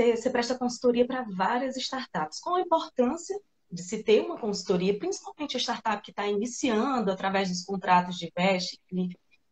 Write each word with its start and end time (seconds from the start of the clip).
você, 0.00 0.16
você 0.16 0.30
presta 0.30 0.58
consultoria 0.58 1.06
para 1.06 1.22
várias 1.22 1.76
startups. 1.76 2.40
Qual 2.40 2.56
a 2.56 2.60
importância 2.60 3.38
de 3.70 3.82
se 3.82 4.02
ter 4.02 4.24
uma 4.24 4.38
consultoria, 4.38 4.98
principalmente 4.98 5.56
a 5.56 5.60
startup 5.60 6.02
que 6.02 6.10
está 6.10 6.26
iniciando 6.26 7.10
através 7.10 7.48
dos 7.48 7.64
contratos 7.64 8.16
de 8.16 8.32
veste, 8.34 8.80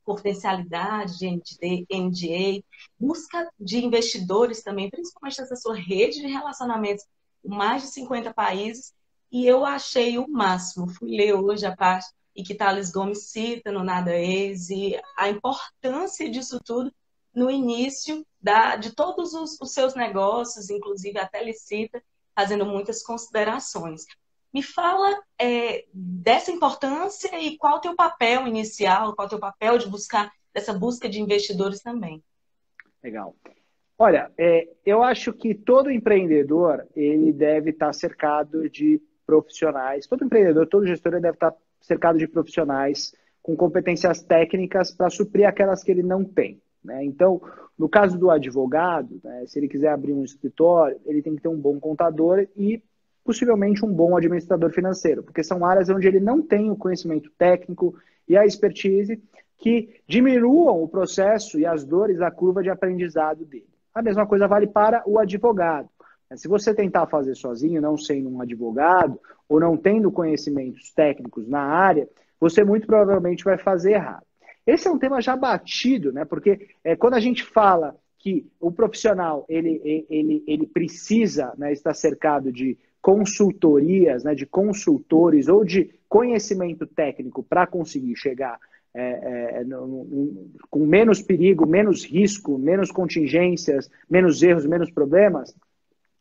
confidencialidade 0.02 1.18
de 1.18 1.86
NDA, 1.90 2.64
busca 2.98 3.48
de 3.60 3.84
investidores 3.84 4.62
também, 4.62 4.90
principalmente 4.90 5.40
essa 5.40 5.54
sua 5.54 5.76
rede 5.76 6.20
de 6.20 6.26
relacionamentos 6.26 7.04
com 7.42 7.54
mais 7.54 7.82
de 7.82 7.88
50 7.88 8.32
países, 8.32 8.94
e 9.30 9.46
eu 9.46 9.64
achei 9.64 10.18
o 10.18 10.26
máximo. 10.26 10.88
Fui 10.88 11.14
ler 11.14 11.34
hoje 11.34 11.66
a 11.66 11.76
parte 11.76 12.08
e 12.34 12.42
que 12.42 12.54
Thales 12.54 12.90
Gomes 12.90 13.30
cita 13.30 13.70
no 13.70 13.84
Nada 13.84 14.16
Ex, 14.16 14.70
e 14.70 14.98
a 15.16 15.28
importância 15.28 16.28
disso 16.30 16.58
tudo 16.64 16.92
no 17.34 17.50
início 17.50 18.24
da, 18.40 18.76
de 18.76 18.94
todos 18.94 19.34
os, 19.34 19.60
os 19.60 19.72
seus 19.72 19.94
negócios, 19.94 20.70
inclusive 20.70 21.18
até 21.18 21.40
ele 21.40 21.52
cita, 21.52 22.02
fazendo 22.34 22.64
muitas 22.64 23.02
considerações. 23.02 24.04
Me 24.52 24.62
fala 24.62 25.20
é, 25.38 25.84
dessa 25.92 26.50
importância 26.50 27.38
e 27.38 27.58
qual 27.58 27.76
o 27.76 27.80
teu 27.80 27.94
papel 27.94 28.46
inicial, 28.46 29.14
qual 29.14 29.26
o 29.26 29.30
teu 29.30 29.38
papel 29.38 29.76
de 29.76 29.88
buscar, 29.88 30.32
dessa 30.54 30.72
busca 30.72 31.08
de 31.08 31.20
investidores 31.20 31.80
também. 31.80 32.22
Legal. 33.02 33.36
Olha, 33.98 34.30
é, 34.38 34.68
eu 34.86 35.02
acho 35.02 35.32
que 35.32 35.54
todo 35.54 35.90
empreendedor 35.90 36.86
ele 36.94 37.32
deve 37.32 37.70
estar 37.70 37.92
cercado 37.92 38.70
de 38.70 39.02
profissionais. 39.26 40.06
Todo 40.06 40.24
empreendedor, 40.24 40.66
todo 40.66 40.86
gestor 40.86 41.12
deve 41.12 41.30
estar 41.30 41.54
cercado 41.80 42.18
de 42.18 42.28
profissionais 42.28 43.14
com 43.42 43.56
competências 43.56 44.22
técnicas 44.22 44.90
para 44.90 45.10
suprir 45.10 45.46
aquelas 45.46 45.82
que 45.82 45.90
ele 45.90 46.02
não 46.02 46.24
tem. 46.24 46.62
Né? 46.82 47.04
Então, 47.04 47.40
no 47.78 47.88
caso 47.88 48.18
do 48.18 48.30
advogado, 48.30 49.20
né, 49.22 49.44
se 49.46 49.58
ele 49.58 49.68
quiser 49.68 49.90
abrir 49.90 50.12
um 50.12 50.24
escritório, 50.24 50.98
ele 51.06 51.22
tem 51.22 51.36
que 51.36 51.42
ter 51.42 51.48
um 51.48 51.58
bom 51.58 51.78
contador 51.78 52.46
e 52.56 52.82
possivelmente 53.24 53.84
um 53.84 53.92
bom 53.92 54.16
administrador 54.16 54.70
financeiro, 54.70 55.22
porque 55.22 55.44
são 55.44 55.64
áreas 55.64 55.88
onde 55.88 56.08
ele 56.08 56.18
não 56.18 56.42
tem 56.42 56.70
o 56.70 56.76
conhecimento 56.76 57.30
técnico 57.38 57.94
e 58.26 58.36
a 58.36 58.44
expertise 58.44 59.22
que 59.58 60.00
diminuam 60.06 60.82
o 60.82 60.88
processo 60.88 61.58
e 61.58 61.66
as 61.66 61.84
dores 61.84 62.18
da 62.18 62.30
curva 62.30 62.62
de 62.62 62.70
aprendizado 62.70 63.44
dele. 63.44 63.68
A 63.94 64.02
mesma 64.02 64.26
coisa 64.26 64.46
vale 64.46 64.66
para 64.66 65.02
o 65.06 65.18
advogado. 65.18 65.88
Se 66.36 66.46
você 66.46 66.74
tentar 66.74 67.06
fazer 67.06 67.34
sozinho, 67.34 67.80
não 67.80 67.96
sendo 67.96 68.28
um 68.28 68.40
advogado, 68.40 69.18
ou 69.48 69.58
não 69.58 69.76
tendo 69.76 70.12
conhecimentos 70.12 70.92
técnicos 70.92 71.48
na 71.48 71.60
área, 71.60 72.08
você 72.38 72.62
muito 72.62 72.86
provavelmente 72.86 73.44
vai 73.44 73.56
fazer 73.56 73.92
errado. 73.92 74.27
Esse 74.68 74.86
é 74.86 74.90
um 74.90 74.98
tema 74.98 75.20
já 75.20 75.34
batido, 75.34 76.12
né? 76.12 76.24
Porque 76.26 76.68
é, 76.84 76.94
quando 76.94 77.14
a 77.14 77.20
gente 77.20 77.42
fala 77.42 77.96
que 78.18 78.46
o 78.60 78.70
profissional 78.70 79.46
ele, 79.48 80.06
ele, 80.10 80.44
ele 80.46 80.66
precisa 80.66 81.54
né, 81.56 81.72
estar 81.72 81.94
cercado 81.94 82.52
de 82.52 82.76
consultorias, 83.00 84.24
né, 84.24 84.34
de 84.34 84.44
consultores 84.44 85.48
ou 85.48 85.64
de 85.64 85.94
conhecimento 86.08 86.86
técnico 86.86 87.42
para 87.42 87.66
conseguir 87.66 88.16
chegar 88.16 88.58
é, 88.92 89.60
é, 89.60 89.64
no, 89.64 89.86
no, 89.86 90.50
com 90.68 90.84
menos 90.84 91.22
perigo, 91.22 91.64
menos 91.64 92.04
risco, 92.04 92.58
menos 92.58 92.90
contingências, 92.90 93.88
menos 94.10 94.42
erros, 94.42 94.66
menos 94.66 94.90
problemas, 94.90 95.54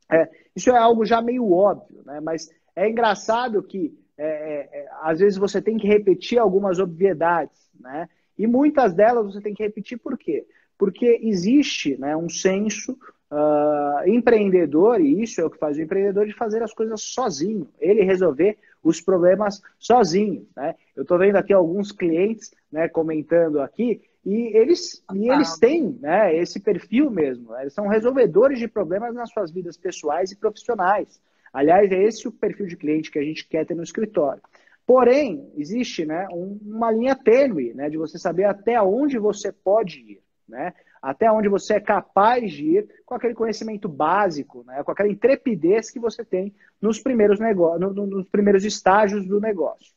é, 0.10 0.30
isso 0.56 0.70
é 0.70 0.78
algo 0.78 1.06
já 1.06 1.22
meio 1.22 1.52
óbvio, 1.52 2.02
né? 2.06 2.22
mas 2.22 2.50
é 2.76 2.90
engraçado 2.90 3.62
que 3.62 3.94
é, 4.18 4.26
é, 4.26 4.80
é, 4.80 4.88
às 5.02 5.20
vezes 5.20 5.38
você 5.38 5.62
tem 5.62 5.78
que 5.78 5.88
repetir 5.88 6.40
algumas 6.40 6.80
obviedades, 6.80 7.70
né? 7.80 8.10
E 8.38 8.46
muitas 8.46 8.94
delas 8.94 9.26
você 9.26 9.42
tem 9.42 9.54
que 9.54 9.64
repetir 9.64 9.98
por 9.98 10.18
quê? 10.18 10.46
Porque 10.78 11.20
existe 11.24 11.98
né, 11.98 12.16
um 12.16 12.30
senso 12.30 12.98
uh, 13.32 14.08
empreendedor, 14.08 15.02
e 15.02 15.24
isso 15.24 15.42
é 15.42 15.46
o 15.46 15.50
que 15.50 15.58
faz 15.58 15.78
o 15.78 15.82
empreendedor, 15.82 16.26
de 16.26 16.34
fazer 16.34 16.62
as 16.62 16.74
coisas 16.74 17.02
sozinho, 17.02 17.68
ele 17.80 18.04
resolver 18.04 18.58
os 18.84 19.02
problemas 19.02 19.62
sozinho. 19.80 20.48
Né? 20.56 20.76
Eu 20.96 21.02
estou 21.02 21.18
vendo 21.18 21.36
aqui 21.36 21.54
alguns 21.54 21.92
clientes 21.92 22.52
né, 22.72 22.88
comentando 22.88 23.60
aqui, 23.60 24.02
e 24.26 24.58
eles, 24.58 25.04
e 25.14 25.30
eles 25.30 25.58
têm 25.58 25.98
né, 26.02 26.36
esse 26.36 26.60
perfil 26.60 27.10
mesmo. 27.10 27.52
Né? 27.52 27.62
Eles 27.62 27.74
são 27.74 27.88
resolvedores 27.88 28.60
de 28.60 28.68
problemas 28.68 29.16
nas 29.16 29.32
suas 29.32 29.52
vidas 29.52 29.78
pessoais 29.78 30.32
e 30.32 30.36
profissionais. 30.36 31.22
Aliás, 31.54 31.90
é 31.92 32.04
esse 32.04 32.28
o 32.28 32.32
perfil 32.32 32.68
de 32.68 32.76
cliente 32.76 33.10
que 33.10 33.18
a 33.18 33.24
gente 33.24 33.48
quer 33.48 33.66
ter 33.66 33.74
no 33.74 33.84
escritório. 33.84 34.42
Porém, 34.88 35.52
existe 35.58 36.06
né, 36.06 36.26
uma 36.32 36.90
linha 36.90 37.14
tênue 37.14 37.74
né, 37.74 37.90
de 37.90 37.98
você 37.98 38.18
saber 38.18 38.46
até 38.46 38.82
onde 38.82 39.20
você 39.20 39.52
pode 39.52 40.00
ir, 40.00 40.22
né? 40.48 40.74
até 41.02 41.30
onde 41.30 41.50
você 41.50 41.74
é 41.74 41.80
capaz 41.82 42.54
de 42.54 42.78
ir 42.78 42.90
com 43.06 43.14
aquele 43.14 43.34
conhecimento 43.34 43.90
básico, 43.90 44.64
né, 44.66 44.82
com 44.84 44.92
aquela 44.92 45.10
intrepidez 45.10 45.92
que 45.92 46.00
você 46.00 46.24
tem 46.24 46.56
nos 46.82 47.00
primeiros, 47.00 47.38
negócios, 47.38 47.94
no, 47.94 48.08
nos 48.08 48.30
primeiros 48.30 48.64
estágios 48.64 49.28
do 49.28 49.42
negócio. 49.42 49.94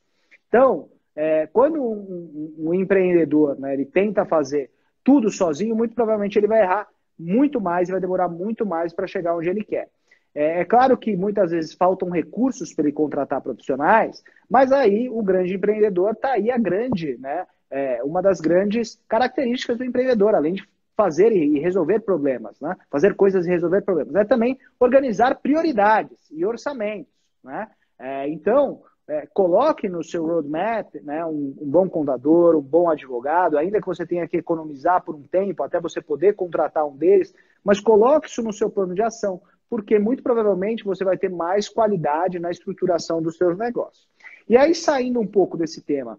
Então, 0.48 0.88
é, 1.14 1.46
quando 1.46 1.80
um, 1.80 2.54
um, 2.58 2.68
um 2.68 2.74
empreendedor 2.74 3.58
né, 3.60 3.74
ele 3.74 3.86
tenta 3.86 4.24
fazer 4.24 4.72
tudo 5.04 5.30
sozinho, 5.30 5.76
muito 5.76 5.94
provavelmente 5.94 6.36
ele 6.36 6.48
vai 6.48 6.62
errar 6.62 6.88
muito 7.16 7.60
mais 7.60 7.88
e 7.88 7.92
vai 7.92 8.00
demorar 8.00 8.28
muito 8.28 8.66
mais 8.66 8.92
para 8.92 9.06
chegar 9.06 9.36
onde 9.36 9.48
ele 9.48 9.62
quer. 9.62 9.88
É, 10.34 10.60
é, 10.60 10.64
claro 10.64 10.96
que 10.96 11.16
muitas 11.16 11.50
vezes 11.50 11.74
faltam 11.74 12.10
recursos 12.10 12.72
para 12.72 12.84
ele 12.84 12.92
contratar 12.92 13.40
profissionais, 13.40 14.22
mas 14.48 14.70
aí 14.72 15.08
o 15.08 15.22
grande 15.22 15.54
empreendedor 15.54 16.12
está 16.12 16.32
aí 16.32 16.50
a 16.50 16.58
grande, 16.58 17.16
né? 17.18 17.46
É, 17.70 18.02
uma 18.02 18.20
das 18.20 18.40
grandes 18.40 19.00
características 19.08 19.78
do 19.78 19.84
empreendedor, 19.84 20.34
além 20.34 20.54
de 20.54 20.68
fazer 20.96 21.32
e 21.32 21.58
resolver 21.58 22.00
problemas, 22.00 22.60
né? 22.60 22.76
fazer 22.90 23.14
coisas 23.14 23.46
e 23.46 23.48
resolver 23.48 23.80
problemas, 23.80 24.14
é 24.16 24.22
também 24.22 24.58
organizar 24.78 25.36
prioridades 25.36 26.18
e 26.30 26.44
orçamentos. 26.44 27.10
Né? 27.42 27.68
É, 27.98 28.28
então, 28.28 28.82
é, 29.08 29.26
coloque 29.32 29.88
no 29.88 30.04
seu 30.04 30.26
roadmap 30.26 30.94
né, 31.02 31.24
um, 31.24 31.56
um, 31.58 31.70
bom 31.70 31.88
contador, 31.88 32.54
um 32.54 32.60
bom 32.60 32.90
advogado, 32.90 33.56
ainda 33.56 33.80
que 33.80 33.86
você 33.86 34.04
tenha 34.04 34.28
que 34.28 34.36
economizar 34.36 35.02
por 35.02 35.14
um 35.14 35.22
tempo 35.22 35.62
até 35.62 35.80
você 35.80 36.02
poder 36.02 36.34
contratar 36.34 36.86
um 36.86 36.96
deles, 36.96 37.34
mas 37.64 37.80
coloque 37.80 38.28
isso 38.28 38.42
no 38.42 38.52
seu 38.52 38.68
plano 38.68 38.94
de 38.94 39.02
ação, 39.02 39.40
porque 39.70 40.00
muito 40.00 40.20
provavelmente 40.20 40.84
você 40.84 41.04
vai 41.04 41.16
ter 41.16 41.30
mais 41.30 41.68
qualidade 41.68 42.40
na 42.40 42.50
estruturação 42.50 43.22
dos 43.22 43.36
seus 43.36 43.56
negócios. 43.56 44.08
E 44.48 44.56
aí, 44.56 44.74
saindo 44.74 45.20
um 45.20 45.26
pouco 45.26 45.56
desse 45.56 45.80
tema, 45.80 46.18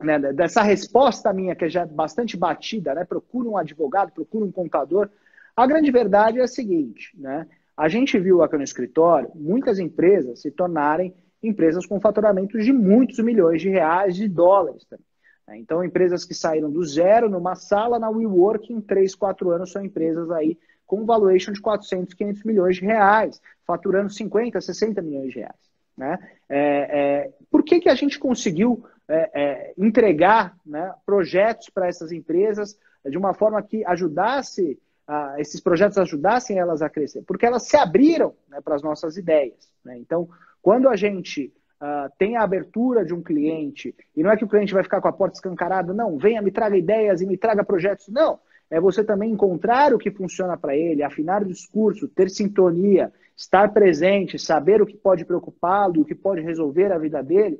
né, 0.00 0.16
dessa 0.32 0.62
resposta 0.62 1.32
minha, 1.32 1.56
que 1.56 1.64
é 1.64 1.68
já 1.68 1.84
bastante 1.84 2.36
batida, 2.36 2.94
né, 2.94 3.04
procura 3.04 3.48
um 3.48 3.56
advogado, 3.56 4.12
procura 4.12 4.44
um 4.44 4.52
contador, 4.52 5.10
a 5.56 5.66
grande 5.66 5.90
verdade 5.90 6.38
é 6.38 6.44
a 6.44 6.46
seguinte, 6.46 7.10
né, 7.18 7.48
a 7.76 7.88
gente 7.88 8.16
viu 8.16 8.42
aqui 8.42 8.56
no 8.56 8.62
escritório 8.62 9.30
muitas 9.34 9.80
empresas 9.80 10.40
se 10.40 10.50
tornarem 10.52 11.12
empresas 11.42 11.84
com 11.84 12.00
faturamentos 12.00 12.64
de 12.64 12.72
muitos 12.72 13.18
milhões 13.18 13.60
de 13.60 13.68
reais, 13.68 14.14
de 14.14 14.28
dólares. 14.28 14.86
Né. 14.90 15.58
Então, 15.58 15.82
empresas 15.82 16.24
que 16.24 16.34
saíram 16.34 16.70
do 16.70 16.84
zero 16.84 17.28
numa 17.28 17.54
sala 17.54 17.98
na 17.98 18.10
WeWork 18.10 18.72
em 18.72 18.80
3, 18.80 19.14
4 19.14 19.50
anos 19.50 19.72
são 19.72 19.84
empresas 19.84 20.30
aí 20.30 20.58
com 20.88 21.02
um 21.02 21.04
valuation 21.04 21.52
de 21.52 21.60
400, 21.60 22.14
500 22.14 22.42
milhões 22.44 22.76
de 22.76 22.82
reais, 22.84 23.40
faturando 23.64 24.10
50, 24.10 24.58
60 24.58 25.02
milhões 25.02 25.30
de 25.30 25.38
reais. 25.40 25.70
Né? 25.96 26.18
É, 26.48 26.58
é, 26.58 27.32
por 27.50 27.62
que, 27.62 27.78
que 27.78 27.90
a 27.90 27.94
gente 27.94 28.18
conseguiu 28.18 28.82
é, 29.06 29.30
é 29.34 29.74
entregar 29.76 30.56
né, 30.64 30.92
projetos 31.04 31.68
para 31.68 31.86
essas 31.86 32.10
empresas 32.10 32.76
de 33.04 33.18
uma 33.18 33.34
forma 33.34 33.62
que 33.62 33.84
ajudasse, 33.84 34.78
a, 35.06 35.34
esses 35.38 35.60
projetos 35.60 35.98
ajudassem 35.98 36.58
elas 36.58 36.80
a 36.80 36.88
crescer? 36.88 37.22
Porque 37.22 37.44
elas 37.44 37.64
se 37.64 37.76
abriram 37.76 38.34
né, 38.48 38.60
para 38.62 38.74
as 38.74 38.82
nossas 38.82 39.18
ideias. 39.18 39.70
Né? 39.84 39.98
Então, 39.98 40.26
quando 40.62 40.88
a 40.88 40.96
gente 40.96 41.52
uh, 41.82 42.10
tem 42.18 42.36
a 42.36 42.42
abertura 42.42 43.04
de 43.04 43.12
um 43.12 43.22
cliente, 43.22 43.94
e 44.16 44.22
não 44.22 44.30
é 44.30 44.38
que 44.38 44.44
o 44.44 44.48
cliente 44.48 44.72
vai 44.72 44.82
ficar 44.82 45.02
com 45.02 45.08
a 45.08 45.12
porta 45.12 45.36
escancarada, 45.36 45.92
não, 45.92 46.16
venha, 46.16 46.40
me 46.40 46.50
traga 46.50 46.78
ideias 46.78 47.20
e 47.20 47.26
me 47.26 47.36
traga 47.36 47.62
projetos, 47.62 48.08
não 48.08 48.40
é 48.70 48.80
você 48.80 49.02
também 49.02 49.30
encontrar 49.30 49.94
o 49.94 49.98
que 49.98 50.10
funciona 50.10 50.56
para 50.56 50.76
ele, 50.76 51.02
afinar 51.02 51.42
o 51.42 51.48
discurso, 51.48 52.08
ter 52.08 52.28
sintonia, 52.28 53.12
estar 53.36 53.72
presente, 53.72 54.38
saber 54.38 54.82
o 54.82 54.86
que 54.86 54.96
pode 54.96 55.24
preocupá-lo, 55.24 56.02
o 56.02 56.04
que 56.04 56.14
pode 56.14 56.40
resolver 56.40 56.92
a 56.92 56.98
vida 56.98 57.22
dele. 57.22 57.58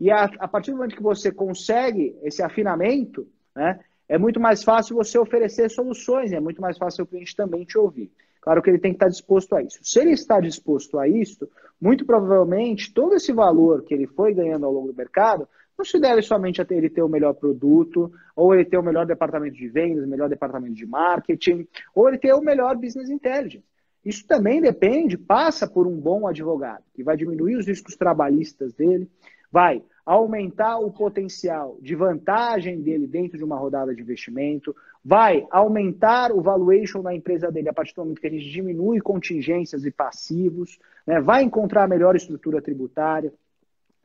E 0.00 0.10
a, 0.10 0.24
a, 0.24 0.48
partir 0.48 0.72
do 0.72 0.78
momento 0.78 0.96
que 0.96 1.02
você 1.02 1.30
consegue 1.30 2.16
esse 2.22 2.42
afinamento, 2.42 3.26
né, 3.54 3.78
é 4.08 4.18
muito 4.18 4.40
mais 4.40 4.64
fácil 4.64 4.96
você 4.96 5.16
oferecer 5.16 5.70
soluções, 5.70 6.32
é 6.32 6.40
muito 6.40 6.60
mais 6.60 6.76
fácil 6.76 7.04
o 7.04 7.06
cliente 7.06 7.36
também 7.36 7.64
te 7.64 7.78
ouvir. 7.78 8.10
Claro 8.40 8.60
que 8.60 8.68
ele 8.68 8.78
tem 8.78 8.90
que 8.90 8.96
estar 8.96 9.08
disposto 9.08 9.54
a 9.54 9.62
isso. 9.62 9.78
Se 9.82 10.00
ele 10.00 10.10
está 10.10 10.40
disposto 10.40 10.98
a 10.98 11.06
isso, 11.06 11.48
muito 11.80 12.04
provavelmente 12.04 12.92
todo 12.92 13.14
esse 13.14 13.32
valor 13.32 13.82
que 13.84 13.94
ele 13.94 14.08
foi 14.08 14.34
ganhando 14.34 14.66
ao 14.66 14.72
longo 14.72 14.88
do 14.88 14.96
mercado 14.96 15.48
não 15.76 15.84
se 15.84 15.98
deve 15.98 16.22
somente 16.22 16.60
a 16.60 16.66
ele 16.70 16.90
ter 16.90 17.02
o 17.02 17.08
melhor 17.08 17.34
produto, 17.34 18.12
ou 18.36 18.54
ele 18.54 18.64
ter 18.64 18.78
o 18.78 18.82
melhor 18.82 19.06
departamento 19.06 19.56
de 19.56 19.68
vendas, 19.68 20.04
o 20.04 20.08
melhor 20.08 20.28
departamento 20.28 20.74
de 20.74 20.86
marketing, 20.86 21.66
ou 21.94 22.08
ele 22.08 22.18
ter 22.18 22.32
o 22.34 22.40
melhor 22.40 22.76
business 22.76 23.10
intelligence. 23.10 23.64
Isso 24.04 24.26
também 24.26 24.60
depende, 24.60 25.16
passa 25.16 25.66
por 25.66 25.86
um 25.86 25.96
bom 25.96 26.26
advogado, 26.26 26.82
que 26.94 27.04
vai 27.04 27.16
diminuir 27.16 27.56
os 27.56 27.66
riscos 27.66 27.96
trabalhistas 27.96 28.72
dele, 28.74 29.08
vai 29.50 29.82
aumentar 30.04 30.78
o 30.78 30.90
potencial 30.90 31.78
de 31.80 31.94
vantagem 31.94 32.80
dele 32.80 33.06
dentro 33.06 33.38
de 33.38 33.44
uma 33.44 33.56
rodada 33.56 33.94
de 33.94 34.02
investimento, 34.02 34.74
vai 35.04 35.46
aumentar 35.50 36.32
o 36.32 36.40
valuation 36.40 37.02
da 37.02 37.14
empresa 37.14 37.50
dele 37.52 37.68
a 37.68 37.72
partir 37.72 37.94
do 37.94 38.02
momento 38.02 38.20
que 38.20 38.26
a 38.26 38.30
gente 38.30 38.50
diminui 38.50 39.00
contingências 39.00 39.84
e 39.84 39.90
passivos, 39.90 40.78
né? 41.06 41.20
vai 41.20 41.44
encontrar 41.44 41.84
a 41.84 41.88
melhor 41.88 42.16
estrutura 42.16 42.60
tributária. 42.60 43.32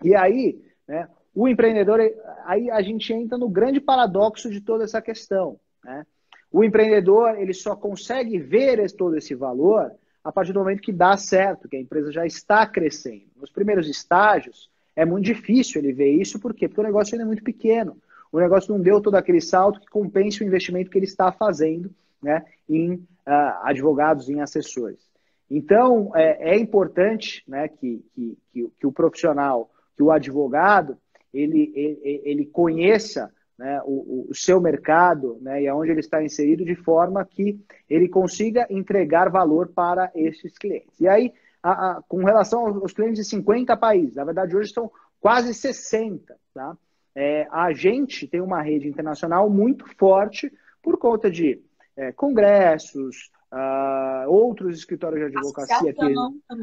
E 0.03 0.15
aí, 0.15 0.61
né, 0.87 1.07
o 1.39 1.47
empreendedor, 1.47 1.99
aí 2.45 2.71
a 2.71 2.81
gente 2.81 3.13
entra 3.13 3.37
no 3.37 3.47
grande 3.47 3.79
paradoxo 3.79 4.49
de 4.49 4.59
toda 4.59 4.85
essa 4.85 4.99
questão. 4.99 5.59
Né? 5.83 6.03
O 6.51 6.63
empreendedor 6.63 7.37
ele 7.37 7.53
só 7.53 7.75
consegue 7.75 8.39
ver 8.39 8.91
todo 8.93 9.15
esse 9.15 9.35
valor 9.35 9.91
a 10.23 10.31
partir 10.31 10.51
do 10.51 10.59
momento 10.59 10.81
que 10.81 10.91
dá 10.91 11.15
certo, 11.15 11.69
que 11.69 11.75
a 11.75 11.79
empresa 11.79 12.11
já 12.11 12.25
está 12.25 12.65
crescendo. 12.65 13.27
Nos 13.35 13.51
primeiros 13.51 13.87
estágios, 13.87 14.67
é 14.95 15.05
muito 15.05 15.25
difícil 15.25 15.79
ele 15.79 15.93
ver 15.93 16.09
isso, 16.09 16.39
por 16.39 16.55
quê? 16.55 16.67
Porque 16.67 16.81
o 16.81 16.83
negócio 16.83 17.13
ainda 17.13 17.23
é 17.23 17.27
muito 17.27 17.43
pequeno. 17.43 17.95
O 18.31 18.39
negócio 18.39 18.73
não 18.73 18.81
deu 18.81 18.99
todo 18.99 19.13
aquele 19.13 19.39
salto 19.39 19.79
que 19.79 19.85
compense 19.85 20.43
o 20.43 20.47
investimento 20.47 20.89
que 20.89 20.97
ele 20.97 21.05
está 21.05 21.31
fazendo 21.31 21.91
né, 22.19 22.43
em 22.67 22.93
uh, 22.93 23.61
advogados, 23.61 24.27
em 24.27 24.41
assessores. 24.41 25.07
Então, 25.51 26.11
é, 26.15 26.55
é 26.55 26.57
importante 26.57 27.43
né, 27.47 27.67
que, 27.67 28.03
que, 28.15 28.37
que, 28.51 28.71
que, 28.79 28.87
o 28.87 28.91
profissional, 28.91 29.69
que 29.95 30.01
o 30.01 30.11
advogado, 30.11 30.97
ele, 31.33 31.71
ele, 31.75 32.21
ele 32.23 32.45
conheça 32.45 33.31
né, 33.57 33.81
o, 33.85 34.27
o, 34.29 34.35
seu 34.35 34.61
mercado 34.61 35.37
né, 35.41 35.63
e 35.63 35.67
aonde 35.67 35.91
ele 35.91 35.99
está 35.99 36.23
inserido 36.23 36.63
de 36.63 36.75
forma 36.75 37.25
que 37.25 37.59
ele 37.89 38.07
consiga 38.07 38.67
entregar 38.69 39.29
valor 39.29 39.69
para 39.69 40.11
esses 40.13 40.57
clientes. 40.57 40.99
E 40.99 41.07
aí, 41.07 41.33
a, 41.61 41.71
a, 41.71 42.01
com 42.07 42.23
relação 42.23 42.67
aos 42.67 42.93
clientes 42.93 43.23
de 43.23 43.29
50 43.29 43.75
países, 43.75 44.15
na 44.15 44.23
verdade 44.23 44.55
hoje 44.55 44.71
são 44.71 44.91
quase 45.19 45.53
60, 45.53 46.35
tá? 46.53 46.77
É, 47.15 47.47
a 47.51 47.73
gente 47.73 48.27
tem 48.27 48.39
uma 48.39 48.61
rede 48.61 48.87
internacional 48.87 49.49
muito 49.49 49.85
forte 49.97 50.53
por 50.83 50.99
conta 50.99 51.31
de 51.31 51.59
é, 51.95 52.11
congressos, 52.11 53.31
Uh, 53.49 54.29
outros 54.29 54.77
escritórios 54.77 55.31
de 55.31 55.37
advocacia 55.37 55.93
que 55.93 56.13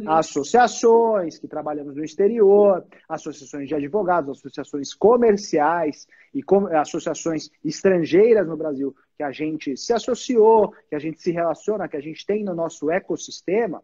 associações 0.07 1.39
que 1.39 1.49
trabalhamos 1.49 1.97
no 1.97 2.05
exterior, 2.05 2.85
associações 3.09 3.69
de 3.69 3.75
advogados, 3.75 4.39
associações 4.39 4.93
comerciais 4.93 6.07
e 6.35 6.43
com, 6.43 6.67
associações 6.67 7.49
estrangeiras 7.65 8.47
no 8.47 8.55
Brasil 8.55 8.95
que 9.17 9.23
a 9.23 9.33
gente 9.33 9.79
se 9.79 9.95
associou, 9.95 10.75
que 10.91 10.95
a 10.95 10.99
gente 10.99 11.23
se 11.23 11.31
relaciona, 11.31 11.89
que 11.89 11.97
a 11.97 12.03
gente 12.03 12.27
tem 12.27 12.45
no 12.45 12.55
nosso 12.55 12.91
ecossistema, 12.91 13.83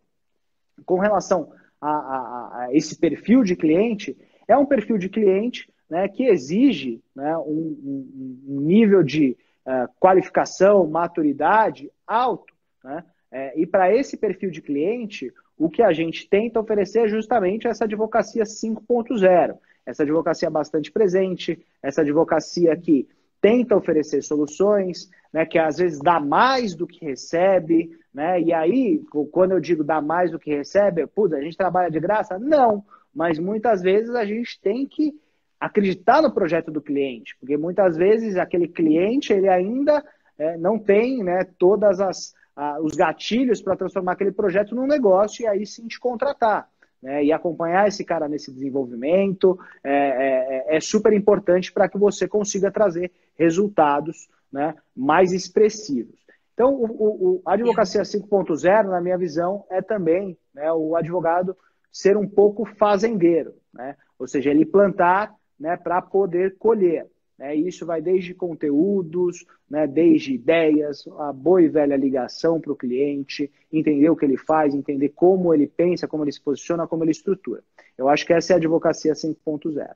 com 0.85 0.99
relação 0.99 1.51
a, 1.81 1.91
a, 1.91 2.65
a 2.65 2.69
esse 2.75 2.99
perfil 2.99 3.43
de 3.43 3.57
cliente, 3.57 4.15
é 4.47 4.57
um 4.59 4.67
perfil 4.67 4.99
de 4.99 5.09
cliente 5.09 5.73
né, 5.89 6.07
que 6.07 6.25
exige 6.25 7.03
né, 7.17 7.35
um, 7.39 7.41
um, 7.49 8.43
um 8.47 8.61
nível 8.61 9.03
de 9.03 9.39
uh, 9.67 9.89
qualificação, 9.99 10.87
maturidade 10.87 11.91
alto 12.07 12.50
né? 12.83 13.05
É, 13.33 13.59
e 13.61 13.67
para 13.67 13.95
esse 13.95 14.17
perfil 14.17 14.51
de 14.51 14.61
cliente, 14.61 15.33
o 15.57 15.71
que 15.71 15.83
a 15.83 15.93
gente 15.93 16.29
tenta 16.29 16.59
oferecer 16.59 17.01
é 17.01 17.09
justamente 17.09 17.69
essa 17.69 17.85
advocacia 17.85 18.43
5.0. 18.43 19.57
Essa 19.87 20.03
advocacia 20.03 20.51
bastante 20.51 20.91
presente, 20.91 21.65
essa 21.83 22.01
advocacia 22.01 22.77
que 22.77 23.09
tenta 23.41 23.77
oferecer 23.77 24.23
soluções, 24.23 25.09
né, 25.33 25.47
que 25.47 25.59
às 25.59 25.79
vezes 25.79 26.01
dá 26.01 26.21
mais 26.21 26.75
do 26.75 26.87
que 26.87 27.05
recebe, 27.05 27.97
né? 28.13 28.41
E 28.41 28.53
aí, 28.53 29.03
quando 29.31 29.53
eu 29.53 29.61
digo 29.61 29.85
dá 29.85 30.01
mais 30.01 30.31
do 30.31 30.39
que 30.39 30.55
recebe, 30.55 31.07
putz, 31.07 31.33
a 31.33 31.41
gente 31.41 31.57
trabalha 31.57 31.91
de 31.91 32.01
graça? 32.01 32.39
Não, 32.39 32.85
mas 33.15 33.39
muitas 33.39 33.81
vezes 33.81 34.15
a 34.15 34.25
gente 34.25 34.61
tem 34.61 34.87
que 34.87 35.15
acreditar 35.59 36.21
no 36.21 36.33
projeto 36.33 36.71
do 36.71 36.83
cliente, 36.83 37.37
porque 37.39 37.57
muitas 37.57 37.97
vezes 37.97 38.37
aquele 38.37 38.67
cliente 38.67 39.33
ele 39.33 39.49
ainda 39.49 40.05
é, 40.39 40.57
não 40.57 40.79
tem 40.79 41.23
né, 41.23 41.45
todas 41.59 42.01
as, 42.01 42.35
os 42.83 42.95
gatilhos 42.95 43.63
para 43.63 43.77
transformar 43.77 44.13
aquele 44.13 44.33
projeto 44.33 44.75
num 44.75 44.87
negócio 44.87 45.43
e 45.43 45.47
aí 45.47 45.67
sim 45.67 45.87
te 45.87 45.99
contratar. 45.99 46.69
Né, 47.03 47.25
e 47.25 47.33
acompanhar 47.33 47.89
esse 47.89 48.05
cara 48.05 48.29
nesse 48.29 48.53
desenvolvimento 48.53 49.59
é, 49.83 50.67
é, 50.69 50.77
é 50.77 50.81
super 50.81 51.15
importante 51.15 51.73
para 51.73 51.89
que 51.89 51.97
você 51.97 52.29
consiga 52.29 52.71
trazer 52.71 53.11
resultados 53.39 54.29
né, 54.53 54.75
mais 54.95 55.33
expressivos. 55.33 56.21
Então, 56.53 56.75
o, 56.75 56.85
o, 56.85 57.43
a 57.47 57.55
advocacia 57.55 58.03
5.0, 58.03 58.91
na 58.91 59.01
minha 59.01 59.17
visão, 59.17 59.65
é 59.71 59.81
também 59.81 60.37
né, 60.55 60.71
o 60.73 60.95
advogado 60.95 61.57
ser 61.91 62.19
um 62.19 62.29
pouco 62.29 62.67
fazendeiro, 62.67 63.55
né? 63.73 63.97
ou 64.19 64.27
seja, 64.27 64.51
ele 64.51 64.67
plantar 64.67 65.35
né, 65.59 65.79
para 65.79 66.03
poder 66.03 66.57
colher. 66.59 67.07
Né? 67.41 67.57
Isso 67.57 67.87
vai 67.87 68.03
desde 68.03 68.35
conteúdos, 68.35 69.47
né, 69.69 69.87
desde 69.87 70.35
ideias, 70.35 71.09
a 71.19 71.33
boa 71.33 71.63
e 71.63 71.69
velha 71.69 71.97
ligação 71.97 72.61
para 72.61 72.71
o 72.71 72.77
cliente, 72.77 73.51
entender 73.73 74.11
o 74.11 74.17
que 74.17 74.27
ele 74.27 74.37
faz, 74.37 74.75
entender 74.75 75.09
como 75.09 75.55
ele 75.55 75.67
pensa, 75.67 76.07
como 76.07 76.23
ele 76.23 76.33
se 76.33 76.41
posiciona, 76.41 76.87
como 76.87 77.03
ele 77.03 77.13
estrutura. 77.13 77.65
Eu 77.97 78.11
acho 78.11 78.27
que 78.27 78.35
essa 78.35 78.53
é 78.53 78.55
a 78.55 78.57
advocacia 78.59 79.15
5.0 79.15 79.89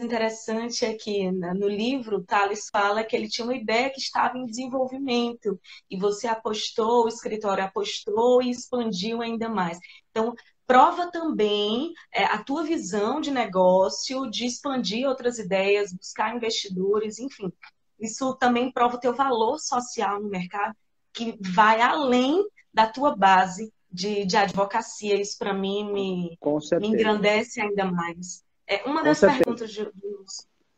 interessante 0.00 0.84
é 0.84 0.94
que 0.94 1.28
né, 1.32 1.52
no 1.52 1.66
livro 1.66 2.22
Thales 2.22 2.68
fala 2.70 3.02
que 3.02 3.16
ele 3.16 3.28
tinha 3.28 3.44
uma 3.44 3.56
ideia 3.56 3.90
que 3.90 3.98
estava 3.98 4.38
em 4.38 4.46
desenvolvimento 4.46 5.60
e 5.90 5.98
você 5.98 6.28
apostou, 6.28 7.04
o 7.04 7.08
escritório 7.08 7.64
apostou 7.64 8.40
e 8.40 8.50
expandiu 8.50 9.20
ainda 9.20 9.48
mais. 9.48 9.76
Então, 10.10 10.32
prova 10.68 11.10
também 11.10 11.94
é, 12.12 12.24
a 12.24 12.44
tua 12.44 12.62
visão 12.62 13.22
de 13.22 13.30
negócio, 13.30 14.30
de 14.30 14.44
expandir 14.44 15.08
outras 15.08 15.38
ideias, 15.38 15.94
buscar 15.94 16.36
investidores, 16.36 17.18
enfim. 17.18 17.50
Isso 17.98 18.34
também 18.34 18.70
prova 18.70 18.96
o 18.96 19.00
teu 19.00 19.14
valor 19.14 19.58
social 19.58 20.20
no 20.20 20.28
mercado, 20.28 20.76
que 21.10 21.38
vai 21.40 21.80
além 21.80 22.46
da 22.72 22.86
tua 22.86 23.16
base 23.16 23.72
de, 23.90 24.26
de 24.26 24.36
advocacia. 24.36 25.18
Isso, 25.18 25.38
para 25.38 25.54
mim, 25.54 25.90
me, 25.90 26.38
me 26.78 26.86
engrandece 26.86 27.62
ainda 27.62 27.86
mais. 27.86 28.44
É, 28.66 28.84
uma 28.84 29.02
das 29.02 29.20
perguntas 29.20 29.72
de, 29.72 29.86
do, 29.86 30.24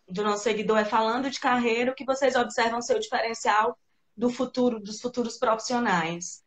do 0.09 0.23
nosso 0.23 0.45
seguidor 0.45 0.79
é 0.79 0.85
falando 0.85 1.29
de 1.29 1.41
carreira, 1.41 1.91
o 1.91 1.95
que 1.97 2.05
vocês 2.05 2.37
observam 2.37 2.81
seu 2.81 3.01
diferencial 3.01 3.77
do 4.17 4.31
futuro, 4.31 4.79
dos 4.79 5.01
futuros 5.01 5.37
profissionais? 5.37 6.45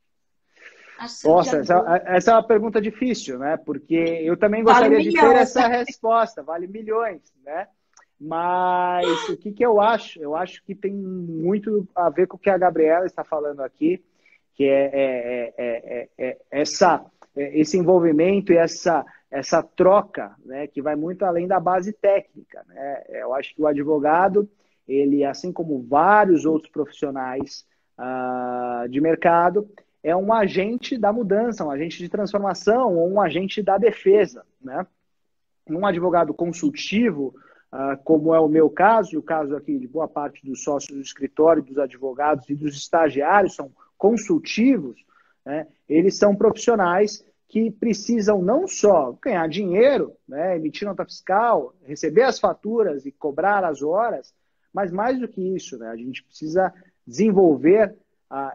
Nossa, 1.25 1.57
essa, 1.57 2.03
essa, 2.05 2.31
é 2.31 2.33
uma 2.33 2.47
pergunta 2.47 2.81
difícil, 2.81 3.39
né? 3.39 3.57
Porque 3.57 3.95
eu 3.95 4.37
também 4.37 4.63
gostaria 4.63 4.97
vale 4.97 5.09
de 5.09 5.19
ter 5.19 5.35
essa 5.35 5.67
resposta, 5.67 6.43
vale 6.43 6.67
milhões, 6.67 7.21
né? 7.45 7.67
Mas 8.19 9.29
o 9.29 9.37
que, 9.37 9.51
que 9.51 9.65
eu 9.65 9.81
acho? 9.81 10.21
Eu 10.21 10.35
acho 10.35 10.63
que 10.63 10.73
tem 10.73 10.93
muito 10.93 11.87
a 11.95 12.09
ver 12.09 12.27
com 12.27 12.37
o 12.37 12.39
que 12.39 12.49
a 12.49 12.57
Gabriela 12.57 13.05
está 13.05 13.23
falando 13.23 13.61
aqui, 13.61 14.03
que 14.55 14.65
é, 14.65 14.89
é, 14.93 15.53
é, 15.57 16.09
é 16.17 16.37
essa, 16.49 17.03
esse 17.35 17.77
envolvimento 17.77 18.53
e 18.53 18.57
essa, 18.57 19.05
essa 19.29 19.61
troca, 19.61 20.35
né? 20.45 20.67
Que 20.67 20.81
vai 20.81 20.95
muito 20.95 21.25
além 21.25 21.47
da 21.47 21.59
base 21.59 21.91
técnica, 21.91 22.63
né? 22.67 23.03
Eu 23.09 23.33
acho 23.33 23.53
que 23.53 23.61
o 23.61 23.67
advogado, 23.67 24.49
ele, 24.87 25.25
assim 25.25 25.51
como 25.51 25.83
vários 25.83 26.45
outros 26.45 26.71
profissionais 26.71 27.65
uh, 27.97 28.87
de 28.89 29.01
mercado, 29.01 29.69
é 30.03 30.15
um 30.15 30.33
agente 30.33 30.97
da 30.97 31.13
mudança, 31.13 31.63
um 31.63 31.71
agente 31.71 31.97
de 31.97 32.09
transformação 32.09 32.95
ou 32.95 33.09
um 33.09 33.21
agente 33.21 33.63
da 33.63 33.77
defesa. 33.77 34.45
Né? 34.61 34.85
Um 35.69 35.85
advogado 35.85 36.33
consultivo, 36.33 37.33
uh, 37.71 37.97
como 38.03 38.35
é 38.35 38.39
o 38.39 38.49
meu 38.49 38.69
caso, 38.69 39.13
e 39.13 39.17
o 39.17 39.23
caso 39.23 39.55
aqui 39.55 39.79
de 39.79 39.87
boa 39.87 40.07
parte 40.07 40.45
dos 40.45 40.61
sócios 40.61 40.97
do 40.97 41.01
escritório, 41.01 41.63
dos 41.63 41.77
advogados 41.77 42.49
e 42.49 42.55
dos 42.55 42.75
estagiários, 42.75 43.55
são 43.55 43.71
consultivos, 43.97 44.99
né? 45.45 45.65
eles 45.87 46.17
são 46.17 46.35
profissionais 46.35 47.25
que 47.53 47.69
precisam 47.69 48.41
não 48.41 48.67
só 48.67 49.15
ganhar 49.21 49.47
dinheiro, 49.47 50.13
né, 50.27 50.55
emitir 50.55 50.87
nota 50.87 51.05
fiscal, 51.05 51.75
receber 51.83 52.23
as 52.23 52.39
faturas 52.39 53.05
e 53.05 53.11
cobrar 53.11 53.63
as 53.63 53.83
horas, 53.83 54.33
mas 54.73 54.91
mais 54.91 55.19
do 55.19 55.27
que 55.27 55.39
isso, 55.55 55.77
né, 55.77 55.87
a 55.89 55.95
gente 55.95 56.23
precisa 56.23 56.73
desenvolver 57.05 57.95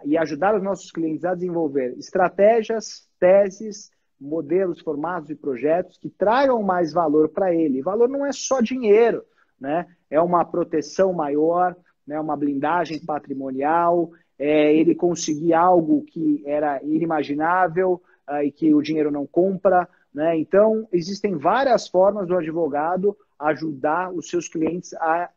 e 0.05 0.17
ajudar 0.17 0.57
os 0.57 0.63
nossos 0.63 0.91
clientes 0.91 1.25
a 1.25 1.35
desenvolver 1.35 1.97
estratégias, 1.99 3.09
teses, 3.21 3.91
modelos, 4.21 4.81
formatos 4.81 5.31
e 5.31 5.35
projetos 5.35 5.97
que 5.99 6.09
tragam 6.09 6.63
mais 6.63 6.93
valor 6.93 7.29
para 7.29 7.55
ele. 7.55 7.79
E 7.79 7.83
valor 7.83 8.09
não 8.09 8.27
é 8.27 8.33
só 8.33 8.61
dinheiro, 8.61 9.23
né? 9.61 9.87
É 10.11 10.21
uma 10.21 10.45
proteção 10.45 11.13
maior, 11.13 11.77
né? 12.07 12.19
uma 12.19 12.37
blindagem 12.37 12.99
patrimonial, 13.05 14.11
é 14.39 14.75
ele 14.75 14.95
conseguir 14.95 15.53
algo 15.53 16.03
que 16.05 16.43
era 16.47 16.83
inimaginável 16.83 18.03
uh, 18.29 18.43
e 18.43 18.51
que 18.51 18.73
o 18.75 18.81
dinheiro 18.81 19.11
não 19.11 19.27
compra. 19.27 19.87
Né? 20.13 20.39
Então, 20.39 20.89
existem 20.93 21.37
várias 21.37 21.87
formas 21.87 22.27
do 22.27 22.37
advogado 22.37 23.17
ajudar 23.39 24.13
os 24.13 24.29
seus 24.29 24.49
clientes 24.49 24.95
a 24.95 25.31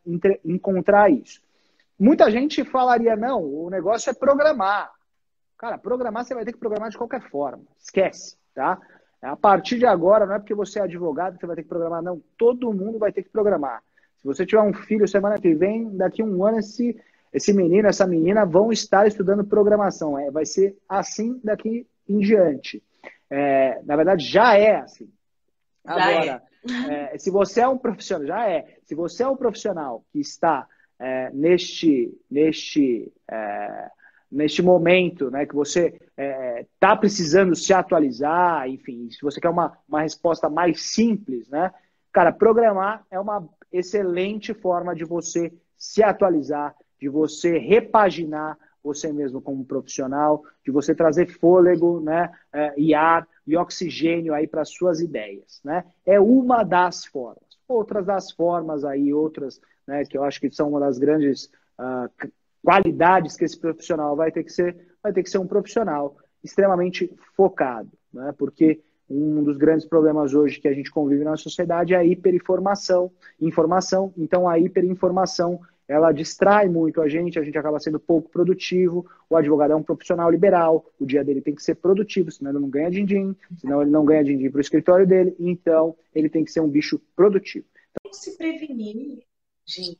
encontrar 0.46 1.12
isso. 1.12 1.42
Muita 2.02 2.32
gente 2.32 2.66
falaria, 2.66 3.16
não, 3.16 3.44
o 3.44 3.70
negócio 3.70 4.10
é 4.10 4.14
programar. 4.14 4.92
Cara, 5.56 5.78
programar 5.78 6.26
você 6.26 6.34
vai 6.34 6.44
ter 6.44 6.52
que 6.52 6.58
programar 6.58 6.90
de 6.90 6.98
qualquer 6.98 7.22
forma. 7.30 7.64
Esquece, 7.78 8.38
tá? 8.56 8.80
A 9.22 9.38
partir 9.38 9.78
de 9.78 9.86
agora, 9.86 10.26
não 10.26 10.34
é 10.34 10.40
porque 10.40 10.56
você 10.56 10.80
é 10.80 10.82
advogado 10.82 11.36
que 11.36 11.42
você 11.42 11.46
vai 11.46 11.56
ter 11.56 11.62
que 11.62 11.70
programar, 11.70 12.02
não. 12.02 12.20
Todo 12.36 12.74
mundo 12.74 12.98
vai 12.98 13.12
ter 13.12 13.22
que 13.22 13.30
programar. 13.30 13.84
Se 14.18 14.26
você 14.26 14.48
tiver 14.48 14.64
um 14.64 14.74
filho 14.74 15.08
semana 15.08 15.40
que 15.40 15.54
vem, 15.54 15.96
daqui 15.96 16.24
a 16.24 16.26
um 16.26 16.44
ano, 16.44 16.58
esse, 16.58 17.00
esse 17.32 17.54
menino, 17.54 17.88
essa 17.88 18.08
menina 18.08 18.48
vão 18.48 18.72
estar 18.72 19.06
estudando 19.06 19.46
programação. 19.46 20.18
É, 20.18 20.32
vai 20.32 20.44
ser 20.44 20.76
assim 20.90 21.40
daqui 21.44 21.86
em 22.10 22.18
diante. 22.18 22.82
É, 23.30 23.80
na 23.84 23.96
verdade, 23.96 24.26
já 24.26 24.58
é 24.58 24.78
assim. 24.78 25.08
Agora, 25.86 26.42
é. 26.90 27.14
é. 27.14 27.18
se 27.20 27.30
você 27.30 27.62
é 27.62 27.68
um 27.68 27.78
profissional, 27.78 28.26
já 28.26 28.50
é. 28.50 28.80
Se 28.86 28.96
você 28.96 29.22
é 29.22 29.28
um 29.28 29.38
profissional 29.38 30.04
que 30.12 30.20
está 30.20 30.68
é, 31.02 31.32
neste, 31.34 32.16
neste, 32.30 33.12
é, 33.30 33.90
neste 34.32 34.62
momento, 34.62 35.32
né, 35.32 35.46
que 35.46 35.56
você 35.56 36.00
está 36.74 36.96
precisando 36.96 37.56
se 37.56 37.74
atualizar, 37.74 38.70
enfim, 38.70 39.10
se 39.10 39.20
você 39.22 39.42
quer 39.42 39.50
uma, 39.50 39.76
uma 39.90 40.02
resposta 40.02 40.48
mais 40.48 40.82
simples, 40.82 41.50
né, 41.50 41.74
cara, 42.14 42.32
programar 42.32 43.04
é 43.10 43.20
uma 43.20 43.50
excelente 43.72 44.54
forma 44.54 44.94
de 44.94 45.04
você 45.04 45.52
se 45.76 46.04
atualizar, 46.04 46.76
de 47.00 47.10
você 47.10 47.58
repaginar 47.58 48.56
você 48.84 49.12
mesmo 49.12 49.42
como 49.42 49.66
profissional, 49.66 50.44
de 50.66 50.72
você 50.72 50.96
trazer 50.96 51.28
fôlego 51.28 52.02
né, 52.02 52.32
é, 52.52 52.74
e 52.78 52.94
ar 52.94 53.28
e 53.46 53.56
oxigênio 53.56 54.34
aí 54.34 54.48
para 54.48 54.66
suas 54.66 55.00
ideias. 55.00 55.62
Né? 55.64 55.86
É 56.06 56.20
uma 56.20 56.64
das 56.64 57.06
formas. 57.06 57.51
Outras 57.72 58.06
das 58.06 58.32
formas 58.32 58.84
aí, 58.84 59.14
outras 59.14 59.60
né, 59.88 60.04
que 60.06 60.18
eu 60.18 60.24
acho 60.24 60.40
que 60.40 60.52
são 60.52 60.70
uma 60.70 60.80
das 60.80 60.98
grandes 60.98 61.46
uh, 61.80 62.30
qualidades 62.64 63.36
que 63.36 63.46
esse 63.46 63.60
profissional 63.60 64.16
vai 64.16 64.32
ter 64.32 64.44
que 64.44 64.52
ser, 64.52 64.76
vai 65.02 65.12
ter 65.12 65.24
que 65.24 65.30
ser 65.30 65.40
um 65.40 65.48
profissional 65.48 66.16
extremamente 66.44 67.14
focado, 67.36 67.90
né? 68.14 68.34
porque 68.38 68.82
um 69.10 69.44
dos 69.44 69.58
grandes 69.58 69.86
problemas 69.86 70.34
hoje 70.34 70.60
que 70.60 70.68
a 70.68 70.74
gente 70.74 70.90
convive 70.90 71.24
na 71.24 71.36
sociedade 71.36 71.94
é 71.94 71.98
a 71.98 72.06
hiperinformação, 72.06 73.12
informação. 73.40 74.14
Então, 74.18 74.48
a 74.48 74.58
hiperinformação 74.58 75.60
ela 75.92 76.14
distrai 76.14 76.70
muito 76.70 77.02
a 77.02 77.10
gente, 77.10 77.38
a 77.38 77.44
gente 77.44 77.58
acaba 77.58 77.78
sendo 77.78 78.00
pouco 78.00 78.30
produtivo. 78.30 79.06
O 79.30 79.36
advogado 79.36 79.74
é 79.74 79.76
um 79.76 79.84
profissional 79.84 80.32
liberal, 80.32 80.86
o 80.98 81.06
dia 81.06 81.22
dele 81.22 81.42
tem 81.42 81.54
que 81.54 81.62
ser 81.62 81.76
produtivo, 81.76 82.32
senão 82.32 82.52
ele 82.52 82.60
não 82.60 82.70
ganha 82.70 82.90
din-din, 82.90 83.36
senão 83.58 83.82
ele 83.82 83.92
não 83.92 84.06
ganha 84.06 84.24
din-din 84.24 84.50
para 84.50 84.60
o 84.60 84.62
escritório 84.62 85.06
dele, 85.06 85.36
então 85.38 85.94
ele 86.16 86.30
tem 86.30 86.46
que 86.46 86.52
ser 86.52 86.62
um 86.62 86.70
bicho 86.70 86.98
produtivo. 87.14 87.66
Como 88.02 88.14
se 88.14 88.38
prevenir 88.38 89.24
de 89.66 89.98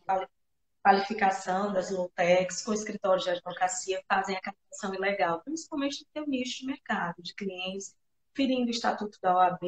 qualificação 0.82 1.74
das 1.74 1.92
low-techs 1.92 2.64
com 2.64 2.74
escritórios 2.74 3.26
de 3.26 3.32
advocacia 3.32 4.02
fazem 4.08 4.38
a 4.38 4.40
captação 4.40 4.96
ilegal, 4.96 5.42
principalmente 5.44 6.06
no 6.06 6.22
seu 6.22 6.30
nicho 6.30 6.62
de 6.62 6.68
mercado, 6.68 7.22
de 7.22 7.36
clientes 7.36 7.94
ferindo 8.34 8.68
o 8.68 8.72
estatuto 8.72 9.18
da 9.22 9.36
OAB, 9.36 9.60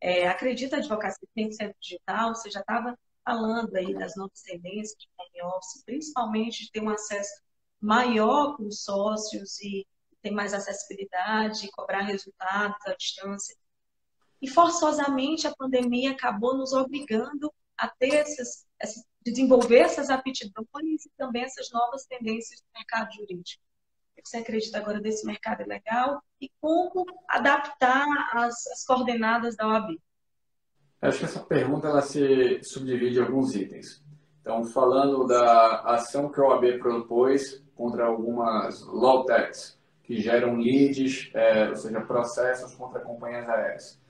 é, 0.00 0.28
acredita 0.28 0.76
a 0.76 0.78
advocacia 0.78 1.26
tem 1.34 1.48
que 1.48 1.56
ser 1.56 1.74
digital, 1.80 2.32
você 2.32 2.48
já 2.48 2.60
estava 2.60 2.96
falando 3.28 3.76
aí 3.76 3.92
das 3.92 4.16
novas 4.16 4.40
tendências 4.40 4.96
de 4.98 5.06
home 5.18 5.54
office, 5.54 5.84
principalmente 5.84 6.64
de 6.64 6.72
ter 6.72 6.80
um 6.80 6.88
acesso 6.88 7.42
maior 7.78 8.56
com 8.56 8.64
os 8.64 8.82
sócios 8.82 9.60
e 9.60 9.86
ter 10.22 10.30
mais 10.30 10.54
acessibilidade, 10.54 11.70
cobrar 11.72 12.00
resultados 12.00 12.78
à 12.86 12.94
distância. 12.94 13.54
E 14.40 14.48
forçosamente 14.48 15.46
a 15.46 15.54
pandemia 15.54 16.12
acabou 16.12 16.56
nos 16.56 16.72
obrigando 16.72 17.52
a 17.76 17.86
ter 17.86 18.14
essas, 18.14 18.66
desenvolver 19.20 19.80
essas 19.80 20.08
aptidões 20.08 21.04
e 21.04 21.10
também 21.18 21.42
essas 21.42 21.70
novas 21.70 22.06
tendências 22.06 22.60
do 22.60 22.66
mercado 22.74 23.12
jurídico 23.12 23.62
você 24.28 24.38
acredita 24.38 24.78
agora 24.78 25.00
desse 25.00 25.24
mercado 25.24 25.66
legal 25.66 26.22
e 26.40 26.50
como 26.60 27.06
adaptar 27.26 28.06
as, 28.32 28.66
as 28.66 28.84
coordenadas 28.84 29.56
da 29.56 29.66
OAB? 29.66 29.98
Acho 31.00 31.20
que 31.20 31.24
essa 31.26 31.40
pergunta 31.40 31.88
ela 31.88 32.02
se 32.02 32.60
subdivide 32.62 33.18
em 33.18 33.22
alguns 33.22 33.54
itens. 33.54 34.02
Então, 34.40 34.64
falando 34.64 35.26
da 35.26 35.82
ação 35.82 36.28
que 36.28 36.40
a 36.40 36.44
OAB 36.44 36.78
propôs 36.78 37.62
contra 37.76 38.06
algumas 38.06 38.84
low 38.86 39.24
techs 39.24 39.78
que 40.02 40.20
geram 40.20 40.56
leads, 40.56 41.30
é, 41.34 41.68
ou 41.68 41.76
seja, 41.76 42.00
processos 42.00 42.74
contra 42.74 43.00
companhias 43.00 43.48
aéreas. 43.48 44.00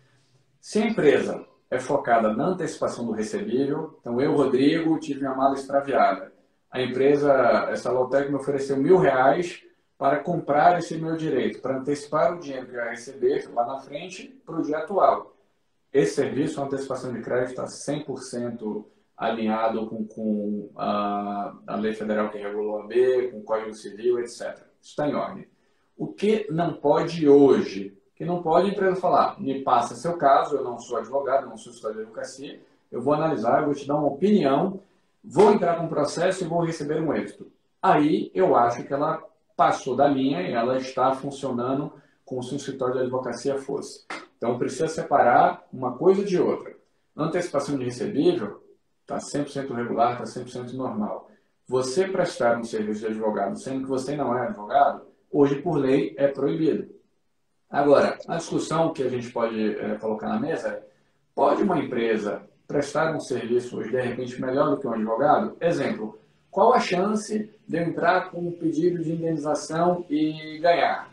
Se 0.60 0.78
a 0.78 0.86
empresa 0.86 1.44
é 1.70 1.78
focada 1.78 2.32
na 2.32 2.46
antecipação 2.46 3.04
do 3.04 3.12
recebível, 3.12 3.98
então 4.00 4.20
eu, 4.20 4.34
Rodrigo, 4.34 4.98
tive 4.98 5.20
minha 5.20 5.34
mala 5.34 5.54
extraviada. 5.54 6.32
A 6.70 6.80
empresa, 6.80 7.32
essa 7.70 7.90
low 7.90 8.08
tech 8.08 8.30
me 8.30 8.36
ofereceu 8.36 8.76
mil 8.76 8.96
reais 8.96 9.62
para 9.98 10.20
comprar 10.20 10.78
esse 10.78 10.96
meu 10.96 11.16
direito, 11.16 11.60
para 11.60 11.78
antecipar 11.78 12.34
o 12.34 12.38
dinheiro 12.38 12.66
que 12.66 12.74
eu 12.76 12.84
ia 12.84 12.90
receber 12.90 13.50
lá 13.52 13.66
na 13.66 13.78
frente 13.78 14.40
para 14.46 14.56
o 14.56 14.62
dia 14.62 14.78
atual. 14.78 15.34
Esse 15.92 16.16
serviço, 16.16 16.60
a 16.60 16.64
antecipação 16.64 17.12
de 17.12 17.20
crédito, 17.22 17.50
está 17.50 17.64
100% 17.64 18.84
alinhado 19.16 19.86
com, 19.86 20.06
com 20.06 20.70
a, 20.76 21.54
a, 21.66 21.76
lei 21.76 21.92
federal 21.92 22.30
que 22.30 22.38
regulou 22.38 22.80
a 22.80 22.86
B, 22.86 23.28
com 23.28 23.38
o 23.38 23.42
Código 23.42 23.74
Civil, 23.74 24.20
etc. 24.20 24.58
Está 24.80 25.08
em 25.08 25.14
ordem. 25.14 25.48
O 25.96 26.06
que 26.06 26.46
não 26.50 26.74
pode 26.74 27.28
hoje? 27.28 27.98
Que 28.14 28.24
não 28.24 28.42
pode 28.42 28.68
a 28.68 28.72
empresa 28.72 28.96
falar, 28.96 29.40
me 29.40 29.62
passa 29.62 29.94
seu 29.94 30.16
caso, 30.16 30.56
eu 30.56 30.64
não 30.64 30.78
sou 30.78 30.98
advogado, 30.98 31.48
não 31.48 31.56
sou 31.56 31.72
estudante 31.72 31.96
de 31.96 32.02
advocacia, 32.02 32.60
eu 32.90 33.00
vou 33.00 33.14
analisar, 33.14 33.60
eu 33.60 33.66
vou 33.66 33.74
te 33.74 33.86
dar 33.86 33.96
uma 33.96 34.08
opinião, 34.08 34.80
vou 35.22 35.52
entrar 35.52 35.76
com 35.76 35.84
um 35.84 35.88
processo 35.88 36.44
e 36.44 36.48
vou 36.48 36.64
receber 36.64 37.00
um 37.00 37.12
êxito. 37.12 37.50
Aí 37.82 38.30
eu 38.34 38.54
acho 38.56 38.84
que 38.84 38.92
ela 38.92 39.22
passou 39.56 39.96
da 39.96 40.06
linha 40.06 40.42
e 40.42 40.52
ela 40.52 40.76
está 40.76 41.12
funcionando 41.12 41.92
como 42.24 42.42
se 42.42 42.54
um 42.54 42.56
escritório 42.56 42.94
de 42.94 43.00
advocacia 43.00 43.58
fosse. 43.58 44.04
Então, 44.38 44.58
precisa 44.58 44.88
separar 44.88 45.66
uma 45.70 45.98
coisa 45.98 46.24
de 46.24 46.40
outra. 46.40 46.74
Antecipação 47.14 47.76
de 47.76 47.84
recebível 47.84 48.62
está 49.02 49.18
100% 49.18 49.74
regular, 49.74 50.22
está 50.22 50.40
100% 50.40 50.72
normal. 50.72 51.28
Você 51.66 52.08
prestar 52.08 52.56
um 52.56 52.64
serviço 52.64 53.00
de 53.00 53.08
advogado, 53.08 53.58
sendo 53.60 53.82
que 53.82 53.88
você 53.88 54.16
não 54.16 54.34
é 54.34 54.46
advogado, 54.46 55.02
hoje, 55.30 55.60
por 55.60 55.76
lei, 55.76 56.14
é 56.16 56.28
proibido. 56.28 56.88
Agora, 57.68 58.16
a 58.26 58.36
discussão 58.36 58.92
que 58.92 59.02
a 59.02 59.08
gente 59.08 59.30
pode 59.30 59.76
é, 59.76 59.96
colocar 59.96 60.28
na 60.28 60.40
mesa 60.40 60.68
é: 60.68 60.82
pode 61.34 61.62
uma 61.62 61.78
empresa 61.78 62.42
prestar 62.66 63.14
um 63.14 63.20
serviço 63.20 63.76
hoje, 63.76 63.90
de 63.90 64.00
repente, 64.00 64.40
melhor 64.40 64.70
do 64.70 64.80
que 64.80 64.86
um 64.86 64.92
advogado? 64.92 65.56
Exemplo, 65.60 66.18
qual 66.50 66.72
a 66.72 66.80
chance 66.80 67.50
de 67.66 67.76
eu 67.76 67.82
entrar 67.82 68.30
com 68.30 68.40
um 68.40 68.52
pedido 68.52 69.02
de 69.02 69.12
indenização 69.12 70.06
e 70.08 70.58
ganhar? 70.58 71.12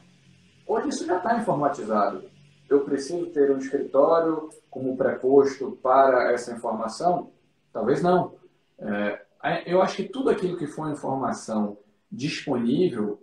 Hoje 0.65 0.89
isso 0.89 1.05
já 1.05 1.17
está 1.17 1.37
informatizado. 1.37 2.23
Eu 2.69 2.81
preciso 2.81 3.27
ter 3.27 3.51
um 3.51 3.57
escritório 3.57 4.49
como 4.69 4.97
preposto 4.97 5.77
para 5.81 6.31
essa 6.31 6.53
informação? 6.53 7.31
Talvez 7.71 8.01
não. 8.01 8.35
É, 8.79 9.21
eu 9.65 9.81
acho 9.81 9.97
que 9.97 10.09
tudo 10.09 10.29
aquilo 10.29 10.57
que 10.57 10.67
for 10.67 10.89
informação 10.89 11.77
disponível, 12.11 13.21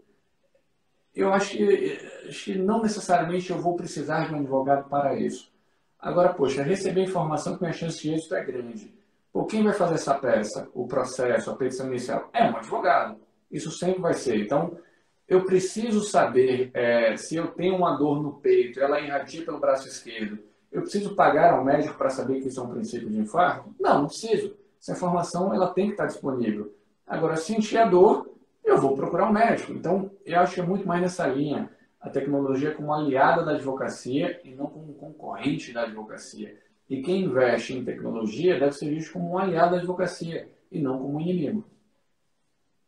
eu 1.15 1.33
acho 1.33 1.57
que, 1.57 1.99
acho 2.29 2.45
que 2.45 2.59
não 2.59 2.83
necessariamente 2.83 3.51
eu 3.51 3.59
vou 3.59 3.77
precisar 3.77 4.27
de 4.27 4.35
um 4.35 4.39
advogado 4.39 4.89
para 4.89 5.15
isso. 5.19 5.53
Agora, 5.99 6.33
poxa, 6.33 6.63
receber 6.63 7.03
informação 7.03 7.57
com 7.57 7.67
a 7.67 7.73
chance 7.73 8.01
de 8.01 8.13
êxito 8.13 8.35
é 8.35 8.45
grande. 8.45 8.93
Pô, 9.33 9.45
quem 9.45 9.63
vai 9.63 9.73
fazer 9.73 9.95
essa 9.95 10.15
peça, 10.15 10.69
o 10.75 10.87
processo, 10.87 11.51
a 11.51 11.57
petição 11.57 11.87
inicial? 11.87 12.29
É 12.33 12.45
um 12.51 12.57
advogado. 12.57 13.21
Isso 13.51 13.71
sempre 13.71 14.01
vai 14.01 14.15
ser. 14.15 14.37
Então, 14.41 14.77
eu 15.33 15.45
preciso 15.45 16.03
saber 16.03 16.71
é, 16.75 17.17
se 17.17 17.37
eu 17.37 17.49
tenho 17.49 17.77
uma 17.77 17.97
dor 17.97 18.23
no 18.23 18.35
peito, 18.35 18.79
ela 18.79 19.01
irradia 19.01 19.45
pelo 19.45 19.59
braço 19.59 19.89
esquerdo. 19.89 20.39
Eu 20.71 20.83
preciso 20.83 21.15
pagar 21.15 21.55
ao 21.55 21.65
médico 21.65 21.97
para 21.97 22.11
saber 22.11 22.41
que 22.41 22.49
isso 22.49 22.61
é 22.61 22.63
um 22.63 22.71
princípio 22.71 23.09
de 23.09 23.19
infarto? 23.19 23.75
Não, 23.81 24.03
não 24.03 24.07
preciso. 24.09 24.55
Essa 24.79 24.93
informação 24.93 25.55
ela 25.55 25.73
tem 25.73 25.87
que 25.87 25.93
estar 25.93 26.07
disponível. 26.07 26.75
Agora, 27.07 27.37
se 27.37 27.47
sentir 27.55 27.79
a 27.79 27.87
dor, 27.87 28.31
eu 28.63 28.79
vou 28.79 28.95
procurar 28.95 29.29
um 29.29 29.33
médico. 29.33 29.73
Então, 29.73 30.11
eu 30.25 30.39
acho 30.39 30.55
que 30.55 30.61
é 30.61 30.65
muito 30.65 30.87
mais 30.87 31.01
nessa 31.01 31.27
linha. 31.27 31.71
A 31.99 32.11
tecnologia 32.11 32.75
como 32.75 32.93
aliada 32.93 33.43
da 33.43 33.53
advocacia 33.53 34.39
e 34.45 34.55
não 34.55 34.67
como 34.67 34.93
concorrente 34.95 35.73
da 35.73 35.83
advocacia. 35.83 36.59
E 36.91 37.01
quem 37.01 37.25
investe 37.25 37.73
em 37.73 37.85
tecnologia 37.85 38.59
deve 38.59 38.73
ser 38.73 38.91
visto 38.91 39.15
como 39.15 39.31
um 39.31 39.39
aliado 39.39 39.73
da 39.73 39.79
advocacia 39.79 40.51
e 40.71 40.79
não 40.79 40.99
como 40.99 41.17
um 41.17 41.21
inimigo. 41.21 41.65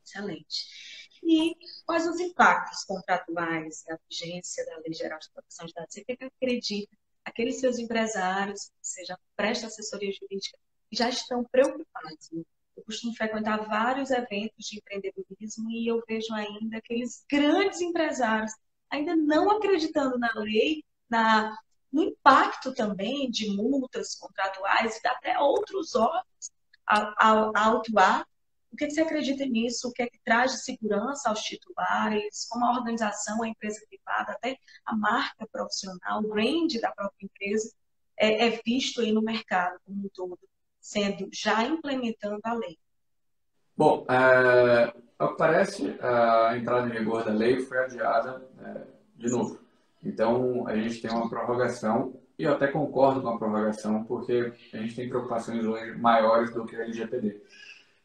Excelente. 0.05 0.94
E 1.25 1.57
quais 1.87 2.07
os 2.07 2.21
impactos 2.21 2.85
contratuais 2.85 3.83
da 3.87 3.99
vigência 4.09 4.64
da 4.66 4.76
Lei 4.78 4.93
Geral 4.93 5.19
de 5.19 5.31
Proteção 5.31 5.66
de 5.66 5.73
Dados? 5.73 5.95
Você 5.95 6.04
que 6.04 6.25
acredita, 6.25 6.97
aqueles 7.25 7.61
seus 7.61 7.78
empresários, 7.78 8.71
ou 8.71 8.78
seja, 8.83 9.19
presta 9.35 9.66
assessoria 9.66 10.12
jurídica, 10.12 10.59
já 10.93 11.09
estão 11.09 11.43
preocupados. 11.45 12.31
Eu 12.76 12.85
costumo 12.85 13.14
frequentar 13.14 13.66
vários 13.66 14.11
eventos 14.11 14.66
de 14.66 14.78
empreendedorismo 14.78 15.71
e 15.71 15.88
eu 15.88 16.02
vejo 16.07 16.35
ainda 16.35 16.76
aqueles 16.76 17.25
grandes 17.31 17.81
empresários 17.81 18.52
ainda 18.90 19.16
não 19.16 19.50
acreditando 19.50 20.19
na 20.19 20.31
lei, 20.37 20.85
na 21.09 21.57
no 21.90 22.02
impacto 22.02 22.75
também 22.75 23.31
de 23.31 23.49
multas 23.54 24.16
contratuais 24.16 24.97
e 24.97 25.09
até 25.09 25.38
outros 25.38 25.95
órgãos 25.95 26.50
a, 26.85 27.14
a, 27.16 27.50
a 27.54 27.73
atuar 27.73 28.26
O 28.75 28.76
que, 28.76 28.88
que 28.88 28.93
você 28.93 29.02
acredita 29.02 29.47
nisso? 29.47 29.88
O 29.88 29.93
que 29.93 30.02
é 30.02 30.09
que 30.09 30.19
traz 30.25 30.50
de 30.50 30.64
segurança 30.64 31.28
aos 31.28 31.40
titulares? 31.43 32.45
Como 32.50 32.64
a 32.64 32.73
organização, 32.73 33.40
a 33.40 33.49
empresa 33.49 33.81
privada, 33.88 34.33
até 34.33 34.59
a 34.85 34.97
marca 34.97 35.47
profissional, 35.47 36.19
o 36.19 36.28
brand 36.28 36.73
da 36.83 36.90
própria 36.90 37.25
empresa 37.25 37.73
é, 38.16 38.49
é 38.49 38.61
visto 38.66 39.00
aí 39.00 39.12
no 39.12 39.23
mercado 39.23 39.78
como 39.87 40.04
um 40.04 40.09
todo, 40.12 40.40
sendo 40.81 41.28
já 41.33 41.62
implementando 41.62 42.40
a 42.43 42.52
lei? 42.54 42.76
Bom, 43.76 44.04
é, 44.11 44.93
parece 45.38 45.97
a 46.00 46.57
entrada 46.57 46.88
em 46.88 46.99
vigor 46.99 47.25
da 47.25 47.33
lei 47.33 47.61
foi 47.61 47.78
adiada 47.78 48.45
é, 48.59 48.81
de 49.14 49.31
novo. 49.31 49.61
Então, 50.02 50.66
a 50.66 50.75
gente 50.76 51.00
tem 51.00 51.12
uma 51.12 51.31
prorrogação, 51.31 52.21
e 52.37 52.43
eu 52.43 52.52
até 52.52 52.66
concordo 52.66 53.23
com 53.23 53.28
a 53.28 53.38
prorrogação, 53.38 54.02
porque 54.02 54.52
a 54.73 54.78
gente 54.78 54.97
tem 54.97 55.09
preocupações 55.09 55.64
hoje 55.64 55.97
maiores 55.97 56.52
do 56.52 56.66
que 56.66 56.75
a 56.75 56.81
LGPD. 56.81 57.40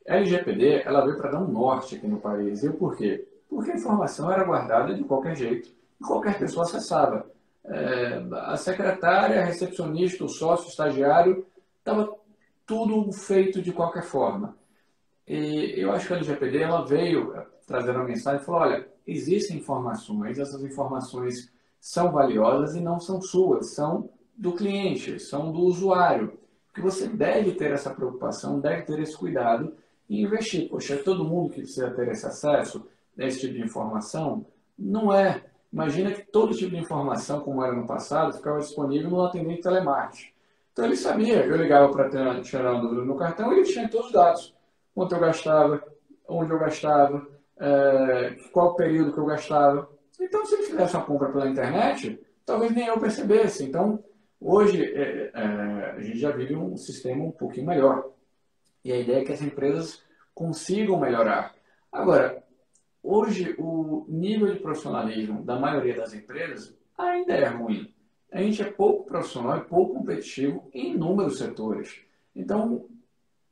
A 0.09 0.15
LGPD, 0.15 0.81
ela 0.85 1.05
veio 1.05 1.17
para 1.17 1.31
dar 1.31 1.39
um 1.39 1.47
norte 1.47 1.95
aqui 1.95 2.07
no 2.07 2.19
país. 2.19 2.63
E 2.63 2.69
por 2.71 2.97
quê? 2.97 3.27
Porque 3.47 3.71
a 3.71 3.75
informação 3.75 4.31
era 4.31 4.43
guardada 4.43 4.95
de 4.95 5.03
qualquer 5.03 5.35
jeito, 5.35 5.69
e 6.01 6.03
qualquer 6.03 6.39
pessoa 6.39 6.65
acessava. 6.65 7.29
É, 7.63 8.23
a 8.33 8.57
secretária, 8.57 9.39
a 9.39 9.45
recepcionista, 9.45 10.23
o 10.23 10.29
sócio, 10.29 10.65
o 10.65 10.69
estagiário, 10.69 11.45
estava 11.77 12.11
tudo 12.65 13.11
feito 13.11 13.61
de 13.61 13.71
qualquer 13.71 14.03
forma. 14.03 14.57
E 15.27 15.75
eu 15.77 15.91
acho 15.91 16.07
que 16.07 16.13
a 16.13 16.15
LGPD 16.15 16.57
ela 16.57 16.85
veio 16.85 17.33
trazendo 17.67 17.99
uma 17.99 18.05
mensagem 18.05 18.41
e 18.41 18.45
falou: 18.45 18.61
olha, 18.61 18.87
existem 19.05 19.57
informações, 19.57 20.39
essas 20.39 20.63
informações 20.63 21.53
são 21.79 22.11
valiosas 22.11 22.75
e 22.75 22.81
não 22.81 22.99
são 22.99 23.21
suas, 23.21 23.75
são 23.75 24.09
do 24.35 24.53
cliente, 24.53 25.19
são 25.19 25.51
do 25.51 25.59
usuário. 25.59 26.39
Que 26.73 26.81
você 26.81 27.07
deve 27.07 27.51
ter 27.51 27.71
essa 27.71 27.91
preocupação, 27.91 28.59
deve 28.59 28.83
ter 28.83 28.99
esse 28.99 29.15
cuidado 29.15 29.75
e 30.09 30.21
investir. 30.21 30.69
Poxa, 30.69 30.97
todo 30.97 31.23
mundo 31.23 31.49
que 31.49 31.61
precisa 31.61 31.91
ter 31.91 32.07
esse 32.09 32.25
acesso 32.25 32.85
a 33.17 33.25
esse 33.25 33.41
tipo 33.41 33.53
de 33.53 33.61
informação? 33.61 34.45
Não 34.77 35.13
é. 35.13 35.43
Imagina 35.71 36.11
que 36.11 36.23
todo 36.23 36.55
tipo 36.55 36.71
de 36.71 36.77
informação, 36.77 37.41
como 37.41 37.63
era 37.63 37.73
no 37.73 37.85
passado, 37.85 38.33
ficava 38.33 38.59
disponível 38.59 39.09
no 39.09 39.23
atendente 39.23 39.61
telemarketing. 39.61 40.31
Então 40.73 40.85
ele 40.85 40.95
sabia, 40.95 41.45
eu 41.45 41.55
ligava 41.57 41.91
para 41.91 42.41
tirar 42.41 42.71
uma 42.73 42.81
dúvida 42.81 43.03
no 43.03 43.15
cartão 43.15 43.53
e 43.53 43.59
ele 43.59 43.71
tinha 43.71 43.87
todos 43.87 44.07
os 44.07 44.13
dados 44.13 44.59
quanto 44.99 45.15
eu 45.15 45.19
gastava, 45.19 45.81
onde 46.27 46.51
eu 46.51 46.59
gastava, 46.59 47.25
é, 47.57 48.35
qual 48.51 48.75
período 48.75 49.13
que 49.13 49.19
eu 49.19 49.25
gastava. 49.25 49.89
Então, 50.19 50.45
se 50.45 50.55
ele 50.55 50.63
fizesse 50.63 50.95
uma 50.95 51.05
compra 51.05 51.29
pela 51.29 51.47
internet, 51.47 52.19
talvez 52.45 52.73
nem 52.73 52.87
eu 52.87 52.99
percebesse. 52.99 53.63
Então, 53.63 54.03
hoje, 54.41 54.83
é, 54.83 55.31
é, 55.33 55.93
a 55.95 55.99
gente 56.01 56.19
já 56.19 56.31
vive 56.31 56.53
um 56.55 56.75
sistema 56.75 57.23
um 57.23 57.31
pouquinho 57.31 57.67
melhor. 57.67 58.09
E 58.83 58.91
a 58.91 58.97
ideia 58.97 59.21
é 59.21 59.25
que 59.25 59.33
as 59.33 59.41
empresas 59.41 60.03
consigam 60.33 60.99
melhorar. 60.99 61.53
Agora, 61.91 62.43
hoje, 63.03 63.55
o 63.57 64.05
nível 64.07 64.53
de 64.53 64.59
profissionalismo 64.59 65.43
da 65.43 65.59
maioria 65.59 65.95
das 65.95 66.13
empresas 66.13 66.77
ainda 66.97 67.33
é 67.33 67.45
ruim. 67.45 67.93
A 68.31 68.41
gente 68.41 68.61
é 68.61 68.71
pouco 68.71 69.05
profissional 69.05 69.57
e 69.57 69.65
pouco 69.65 69.95
competitivo 69.95 70.69
em 70.73 70.93
inúmeros 70.93 71.37
setores. 71.37 72.01
Então, 72.35 72.85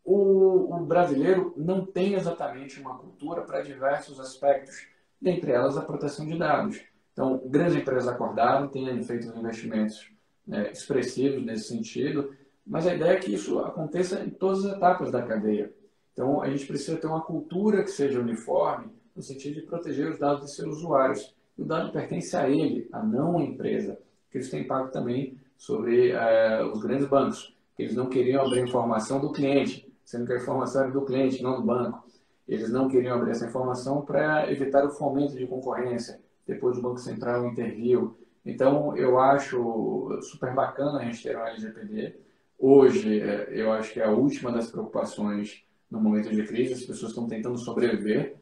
o, 0.04 0.74
o 0.76 0.86
brasileiro 0.86 1.54
não 1.58 1.86
tem 1.86 2.14
exatamente 2.14 2.80
uma 2.80 2.98
cultura 2.98 3.42
para 3.42 3.62
diversos 3.62 4.20
aspectos, 4.20 4.88
dentre 5.20 5.52
elas 5.52 5.78
a 5.78 5.82
proteção 5.82 6.26
de 6.26 6.38
dados. 6.38 6.82
Então, 7.12 7.42
grandes 7.46 7.76
empresas 7.76 8.08
acordaram, 8.08 8.68
têm 8.68 9.04
feito 9.04 9.28
investimentos 9.38 10.12
né, 10.46 10.72
expressivos 10.72 11.44
nesse 11.44 11.68
sentido, 11.68 12.34
mas 12.68 12.86
a 12.86 12.94
ideia 12.94 13.14
é 13.14 13.20
que 13.20 13.34
isso 13.34 13.60
aconteça 13.60 14.24
em 14.24 14.30
todas 14.30 14.66
as 14.66 14.76
etapas 14.76 15.10
da 15.10 15.22
cadeia. 15.22 15.74
Então, 16.12 16.42
a 16.42 16.50
gente 16.50 16.66
precisa 16.66 16.98
ter 16.98 17.08
uma 17.08 17.22
cultura 17.22 17.84
que 17.84 17.92
seja 17.92 18.20
uniforme, 18.20 18.92
no 19.16 19.22
sentido 19.22 19.56
de 19.56 19.62
proteger 19.62 20.12
os 20.12 20.20
dados 20.20 20.46
de 20.46 20.52
seus 20.52 20.78
usuários. 20.78 21.34
O 21.58 21.64
dado 21.64 21.92
pertence 21.92 22.36
a 22.36 22.50
ele, 22.50 22.88
a 22.92 23.02
não 23.02 23.40
a 23.40 23.44
empresa, 23.44 23.98
que 24.30 24.38
isso 24.38 24.52
tem 24.52 24.62
impacto 24.62 24.92
também 24.92 25.38
sobre 25.58 26.14
uh, 26.14 26.72
os 26.72 26.82
grandes 26.82 27.08
bancos. 27.08 27.56
Eles 27.80 27.96
não 27.96 28.10
queriam 28.10 28.46
abrir 28.46 28.62
informação 28.62 29.20
do 29.20 29.32
cliente, 29.32 29.92
sendo 30.04 30.26
que 30.26 30.34
a 30.34 30.38
informação 30.38 30.84
era 30.84 30.92
do 30.92 31.06
cliente, 31.06 31.42
não 31.42 31.56
do 31.56 31.66
banco. 31.66 32.06
Eles 32.48 32.70
não 32.70 32.88
queriam 32.88 33.16
abrir 33.16 33.32
essa 33.32 33.46
informação 33.46 34.02
para 34.02 34.52
evitar 34.52 34.86
o 34.86 34.90
fomento 34.90 35.36
de 35.36 35.48
concorrência. 35.48 36.20
Depois 36.46 36.78
o 36.78 36.82
Banco 36.82 37.00
Central 37.00 37.46
interviu. 37.46 38.18
Então, 38.46 38.96
eu 38.96 39.20
acho 39.20 40.20
super 40.22 40.54
bacana 40.54 41.00
a 41.00 41.04
gente 41.04 41.22
ter 41.22 41.36
uma 41.36 41.50
LGPD. 41.50 42.27
Hoje, 42.58 43.20
é, 43.20 43.50
eu 43.52 43.72
acho 43.72 43.94
que 43.94 44.00
é 44.00 44.06
a 44.06 44.12
última 44.12 44.52
das 44.52 44.70
preocupações 44.70 45.64
no 45.90 46.00
momento 46.00 46.30
de 46.30 46.44
crise. 46.44 46.74
As 46.74 46.84
pessoas 46.84 47.12
estão 47.12 47.28
tentando 47.28 47.58
sobreviver. 47.58 48.36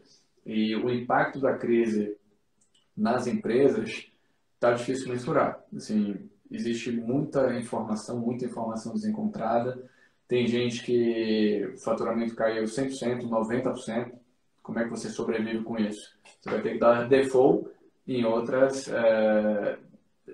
E 0.45 0.75
o 0.75 0.89
impacto 0.89 1.39
da 1.39 1.57
crise 1.57 2.17
nas 2.95 3.27
empresas 3.27 4.07
está 4.53 4.71
difícil 4.73 5.09
mensurar. 5.09 5.63
Assim, 5.75 6.29
existe 6.51 6.91
muita 6.91 7.57
informação, 7.57 8.19
muita 8.19 8.45
informação 8.45 8.93
desencontrada 8.93 9.89
tem 10.27 10.47
gente 10.47 10.83
que 10.83 11.71
o 11.73 11.77
faturamento 11.77 12.35
caiu 12.35 12.63
100%, 12.63 13.27
90%. 13.29 14.11
Como 14.61 14.79
é 14.79 14.83
que 14.83 14.89
você 14.89 15.09
sobrevive 15.09 15.63
com 15.63 15.77
isso? 15.77 16.17
Você 16.41 16.49
vai 16.49 16.61
ter 16.61 16.73
que 16.73 16.79
dar 16.79 17.07
default 17.07 17.69
em 18.07 18.25
outras 18.25 18.87
é, 18.87 19.77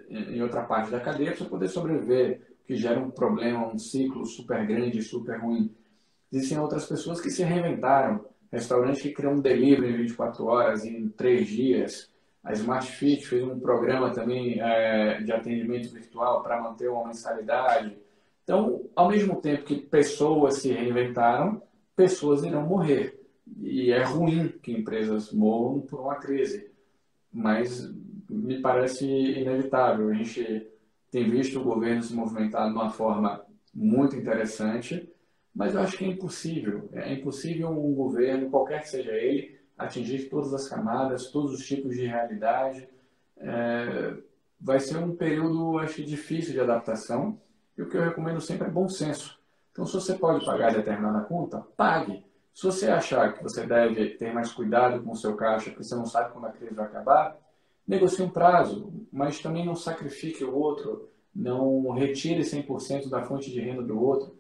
em 0.10 0.42
outra 0.42 0.64
parte 0.64 0.90
da 0.90 1.02
cadeia 1.02 1.36
para 1.36 1.46
poder 1.46 1.68
sobreviver, 1.68 2.51
que 2.72 2.78
gera 2.78 3.02
um 3.02 3.12
problema, 3.12 3.68
um 3.68 3.78
ciclo 3.78 4.26
super 4.26 4.66
grande, 4.66 5.02
super 5.02 5.42
ruim. 5.42 5.76
Existem 6.32 6.58
outras 6.58 6.86
pessoas 6.86 7.20
que 7.20 7.30
se 7.30 7.44
reinventaram, 7.44 8.24
restaurantes 8.50 9.02
que 9.02 9.12
criam 9.12 9.34
um 9.34 9.42
delivery 9.42 9.92
em 9.92 9.98
24 9.98 10.46
horas, 10.46 10.86
em 10.86 11.10
3 11.10 11.46
dias. 11.46 12.10
A 12.42 12.54
Smart 12.54 12.90
Fit 12.90 13.28
fez 13.28 13.44
um 13.44 13.60
programa 13.60 14.14
também 14.14 14.62
é, 14.62 15.22
de 15.22 15.34
atendimento 15.34 15.92
virtual 15.92 16.42
para 16.42 16.62
manter 16.62 16.90
uma 16.90 17.08
mensalidade. 17.08 17.98
Então, 18.46 18.86
ao 18.96 19.10
mesmo 19.10 19.42
tempo 19.42 19.66
que 19.66 19.76
pessoas 19.76 20.60
se 20.60 20.72
reinventaram, 20.72 21.62
pessoas 21.94 22.42
irão 22.42 22.66
morrer. 22.66 23.20
E 23.60 23.92
é 23.92 24.02
ruim 24.02 24.48
que 24.64 24.72
empresas 24.72 25.34
morram 25.34 25.82
por 25.82 26.00
uma 26.00 26.16
crise, 26.16 26.72
mas 27.34 27.94
me 28.30 28.62
parece 28.62 29.06
inevitável. 29.06 30.08
A 30.08 30.14
gente 30.14 30.71
tem 31.12 31.30
visto 31.30 31.60
o 31.60 31.64
governo 31.64 32.02
se 32.02 32.14
movimentar 32.14 32.68
de 32.68 32.74
uma 32.74 32.90
forma 32.90 33.46
muito 33.74 34.16
interessante, 34.16 35.12
mas 35.54 35.76
eu 35.76 35.82
acho 35.82 35.98
que 35.98 36.06
é 36.06 36.08
impossível. 36.08 36.90
É 36.94 37.14
impossível 37.14 37.70
um 37.70 37.94
governo, 37.94 38.50
qualquer 38.50 38.82
que 38.82 38.90
seja 38.90 39.12
ele, 39.12 39.60
atingir 39.78 40.30
todas 40.30 40.54
as 40.54 40.70
camadas, 40.70 41.30
todos 41.30 41.54
os 41.54 41.68
tipos 41.68 41.96
de 41.96 42.06
realidade. 42.06 42.88
É, 43.38 44.16
vai 44.60 44.80
ser 44.80 44.98
um 44.98 45.16
período, 45.16 45.78
acho 45.80 46.04
difícil 46.04 46.54
de 46.54 46.60
adaptação 46.62 47.40
e 47.78 47.82
o 47.82 47.90
que 47.90 47.98
eu 47.98 48.04
recomendo 48.04 48.40
sempre 48.40 48.68
é 48.68 48.72
bom 48.72 48.88
senso. 48.88 49.40
Então, 49.72 49.86
se 49.86 49.94
você 49.94 50.14
pode 50.14 50.46
pagar 50.46 50.74
determinada 50.74 51.22
conta, 51.26 51.60
pague. 51.76 52.24
Se 52.54 52.64
você 52.64 52.90
achar 52.90 53.34
que 53.34 53.44
você 53.44 53.66
deve 53.66 54.12
ter 54.12 54.34
mais 54.34 54.52
cuidado 54.52 55.02
com 55.02 55.12
o 55.12 55.16
seu 55.16 55.36
caixa, 55.36 55.70
porque 55.70 55.84
você 55.84 55.96
não 55.96 56.06
sabe 56.06 56.32
quando 56.32 56.46
a 56.46 56.52
crise 56.52 56.74
vai 56.74 56.86
acabar, 56.86 57.38
negocie 57.88 58.24
um 58.24 58.30
prazo, 58.30 58.92
mas 59.12 59.40
também 59.40 59.66
não 59.66 59.76
sacrifique 59.76 60.44
o 60.44 60.56
outro, 60.56 61.10
não 61.34 61.92
retire 61.92 62.42
100% 62.42 63.10
da 63.10 63.24
fonte 63.24 63.52
de 63.52 63.60
renda 63.60 63.82
do 63.82 64.02
outro. 64.02 64.36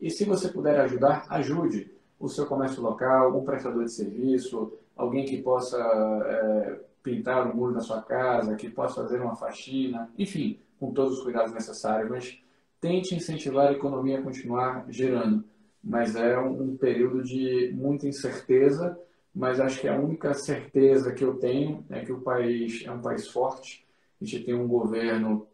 E 0.00 0.10
se 0.10 0.24
você 0.24 0.48
puder 0.48 0.78
ajudar, 0.80 1.26
ajude 1.28 1.90
o 2.18 2.28
seu 2.28 2.46
comércio 2.46 2.82
local, 2.82 3.36
um 3.36 3.44
prestador 3.44 3.84
de 3.84 3.92
serviço, 3.92 4.72
alguém 4.96 5.24
que 5.24 5.42
possa 5.42 5.78
é, 5.78 6.80
pintar 7.02 7.46
o 7.46 7.56
muro 7.56 7.74
da 7.74 7.80
sua 7.80 8.02
casa, 8.02 8.56
que 8.56 8.68
possa 8.68 9.02
fazer 9.02 9.20
uma 9.20 9.36
faxina, 9.36 10.10
enfim, 10.18 10.58
com 10.78 10.92
todos 10.92 11.18
os 11.18 11.24
cuidados 11.24 11.52
necessários, 11.52 12.10
mas 12.10 12.38
tente 12.80 13.14
incentivar 13.14 13.68
a 13.68 13.72
economia 13.72 14.18
a 14.18 14.22
continuar 14.22 14.86
gerando, 14.88 15.44
mas 15.82 16.16
é 16.16 16.38
um, 16.38 16.62
um 16.62 16.76
período 16.76 17.22
de 17.22 17.72
muita 17.74 18.06
incerteza, 18.06 18.98
mas 19.36 19.60
acho 19.60 19.78
que 19.78 19.86
a 19.86 19.94
única 19.94 20.32
certeza 20.32 21.12
que 21.12 21.22
eu 21.22 21.34
tenho 21.34 21.84
é 21.90 22.00
que 22.00 22.10
o 22.10 22.22
país 22.22 22.82
é 22.86 22.90
um 22.90 23.02
país 23.02 23.28
forte, 23.28 23.86
a 24.18 24.24
gente 24.24 24.44
tem 24.44 24.54
um 24.54 24.66
governo 24.66 25.46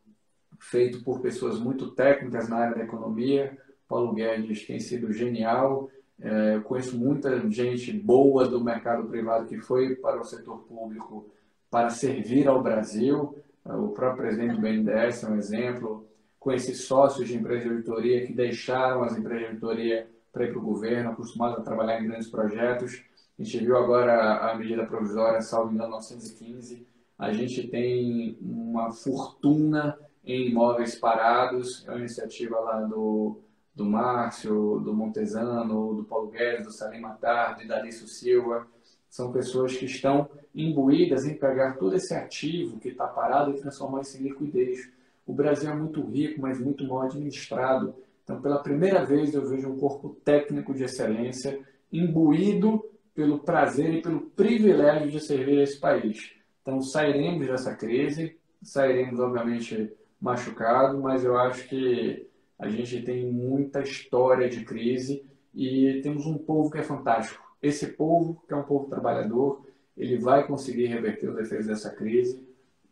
feito 0.60 1.02
por 1.02 1.20
pessoas 1.20 1.58
muito 1.58 1.90
técnicas 1.90 2.48
na 2.48 2.58
área 2.58 2.76
da 2.76 2.84
economia, 2.84 3.58
Paulo 3.88 4.14
Guedes 4.14 4.64
tem 4.64 4.78
sido 4.78 5.12
genial, 5.12 5.90
é, 6.20 6.60
conheço 6.60 6.96
muita 6.96 7.50
gente 7.50 7.92
boa 7.92 8.46
do 8.46 8.62
mercado 8.62 9.08
privado 9.08 9.46
que 9.46 9.58
foi 9.58 9.96
para 9.96 10.20
o 10.20 10.24
setor 10.24 10.58
público 10.60 11.28
para 11.68 11.90
servir 11.90 12.46
ao 12.46 12.62
Brasil. 12.62 13.36
O 13.64 13.88
próprio 13.88 14.24
presidente 14.24 14.54
do 14.54 14.60
BNDES 14.60 15.24
é 15.24 15.28
um 15.28 15.36
exemplo 15.36 16.06
esses 16.50 16.84
sócios 16.84 17.28
de 17.28 17.36
empresas 17.36 17.64
de 17.64 17.70
auditoria 17.70 18.26
que 18.26 18.32
deixaram 18.32 19.04
as 19.04 19.16
empresas 19.16 19.40
de 19.40 19.46
auditoria 19.46 20.08
para 20.32 20.44
ir 20.44 20.50
para 20.50 20.58
o 20.58 20.62
governo, 20.62 21.10
acostumados 21.10 21.58
a 21.58 21.62
trabalhar 21.62 22.00
em 22.00 22.06
grandes 22.06 22.28
projetos. 22.28 23.04
A 23.42 23.44
gente 23.44 23.58
viu 23.58 23.76
agora 23.76 24.52
a 24.52 24.54
medida 24.54 24.86
provisória, 24.86 25.40
salvo 25.40 25.74
engano, 25.74 25.90
915. 25.90 26.86
A 27.18 27.32
gente 27.32 27.66
tem 27.66 28.38
uma 28.40 28.92
fortuna 28.92 29.98
em 30.24 30.50
imóveis 30.50 30.94
parados, 30.94 31.84
é 31.88 31.90
uma 31.90 31.98
iniciativa 31.98 32.60
lá 32.60 32.82
do, 32.82 33.40
do 33.74 33.84
Márcio, 33.84 34.78
do 34.78 34.94
Montesano, 34.94 35.92
do 35.92 36.04
Paulo 36.04 36.30
Guedes, 36.30 36.66
do 36.66 36.72
Salim 36.72 37.00
Matar, 37.00 37.56
de 37.56 37.66
Dalício 37.66 38.06
Silva. 38.06 38.64
São 39.10 39.32
pessoas 39.32 39.76
que 39.76 39.86
estão 39.86 40.30
imbuídas 40.54 41.24
em 41.24 41.34
pegar 41.34 41.72
todo 41.78 41.96
esse 41.96 42.14
ativo 42.14 42.78
que 42.78 42.90
está 42.90 43.08
parado 43.08 43.50
e 43.50 43.60
transformar 43.60 44.02
isso 44.02 44.18
em 44.18 44.28
liquidez. 44.28 44.88
O 45.26 45.32
Brasil 45.32 45.68
é 45.68 45.74
muito 45.74 46.00
rico, 46.00 46.40
mas 46.40 46.60
muito 46.60 46.86
mal 46.86 47.02
administrado. 47.02 47.92
Então, 48.22 48.40
pela 48.40 48.62
primeira 48.62 49.04
vez, 49.04 49.34
eu 49.34 49.44
vejo 49.44 49.68
um 49.68 49.80
corpo 49.80 50.10
técnico 50.24 50.72
de 50.72 50.84
excelência 50.84 51.58
imbuído 51.92 52.84
pelo 53.14 53.40
prazer 53.40 53.94
e 53.94 54.02
pelo 54.02 54.20
privilégio 54.20 55.10
de 55.10 55.20
servir 55.20 55.60
esse 55.60 55.78
país. 55.78 56.32
Então, 56.62 56.80
sairemos 56.80 57.46
dessa 57.46 57.74
crise, 57.74 58.36
sairemos, 58.62 59.18
obviamente, 59.20 59.92
machucado, 60.20 61.00
mas 61.00 61.24
eu 61.24 61.36
acho 61.36 61.68
que 61.68 62.28
a 62.58 62.68
gente 62.68 63.02
tem 63.02 63.30
muita 63.30 63.80
história 63.80 64.48
de 64.48 64.64
crise 64.64 65.24
e 65.54 66.00
temos 66.02 66.26
um 66.26 66.38
povo 66.38 66.70
que 66.70 66.78
é 66.78 66.82
fantástico. 66.82 67.42
Esse 67.60 67.88
povo, 67.88 68.42
que 68.46 68.54
é 68.54 68.56
um 68.56 68.62
povo 68.62 68.88
trabalhador, 68.88 69.66
ele 69.96 70.18
vai 70.18 70.46
conseguir 70.46 70.86
reverter 70.86 71.28
os 71.28 71.38
efeitos 71.38 71.66
dessa 71.66 71.90
crise. 71.90 72.46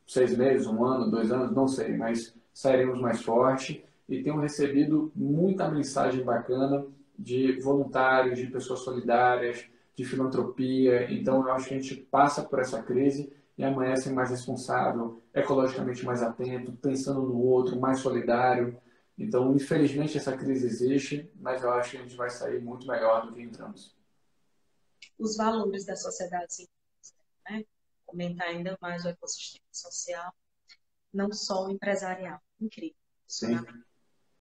Seis 0.07 0.37
meses, 0.37 0.67
um 0.67 0.85
ano, 0.85 1.11
dois 1.11 1.31
anos, 1.31 1.55
não 1.55 1.69
sei, 1.69 1.97
mas 1.97 2.35
sairemos 2.53 3.01
mais 3.01 3.23
forte 3.23 3.85
e 4.09 4.23
tenho 4.23 4.41
recebido 4.41 5.13
muita 5.15 5.71
mensagem 5.71 6.25
bacana 6.25 6.85
de 7.17 7.61
voluntários, 7.61 8.39
de 8.39 8.47
pessoas 8.49 8.81
solidárias, 8.81 9.67
de 9.97 10.05
filantropia. 10.05 11.13
Então, 11.13 11.47
eu 11.47 11.53
acho 11.53 11.69
que 11.69 11.75
a 11.75 11.81
gente 11.81 11.95
passa 11.97 12.43
por 12.43 12.59
essa 12.59 12.83
crise 12.83 13.33
e 13.57 13.65
amanhece 13.65 14.11
mais 14.11 14.31
responsável, 14.31 15.23
ecologicamente 15.35 16.05
mais 16.05 16.23
atento, 16.23 16.73
pensando 16.73 17.23
no 17.23 17.39
outro, 17.39 17.79
mais 17.79 18.01
solidário. 18.01 18.81
Então, 19.19 19.55
infelizmente, 19.55 20.17
essa 20.17 20.37
crise 20.37 20.67
existe, 20.67 21.31
mas 21.39 21.63
eu 21.63 21.71
acho 21.73 21.91
que 21.91 21.97
a 21.99 22.03
gente 22.03 22.17
vai 22.17 22.31
sair 22.31 22.61
muito 22.63 22.87
melhor 22.87 23.27
do 23.27 23.35
que 23.35 23.43
entramos. 23.43 23.95
Os 25.19 25.37
valores 25.37 25.85
da 25.85 25.95
sociedade 25.95 26.55
civil, 26.55 26.71
né? 27.49 27.65
Comentar 28.07 28.49
ainda 28.49 28.79
mais 28.81 29.05
o 29.05 29.09
ecossistema 29.09 29.63
social, 29.71 30.33
não 31.13 31.31
só 31.31 31.67
o 31.67 31.71
empresarial. 31.71 32.41
Incrível. 32.59 32.97
Sim. 33.27 33.59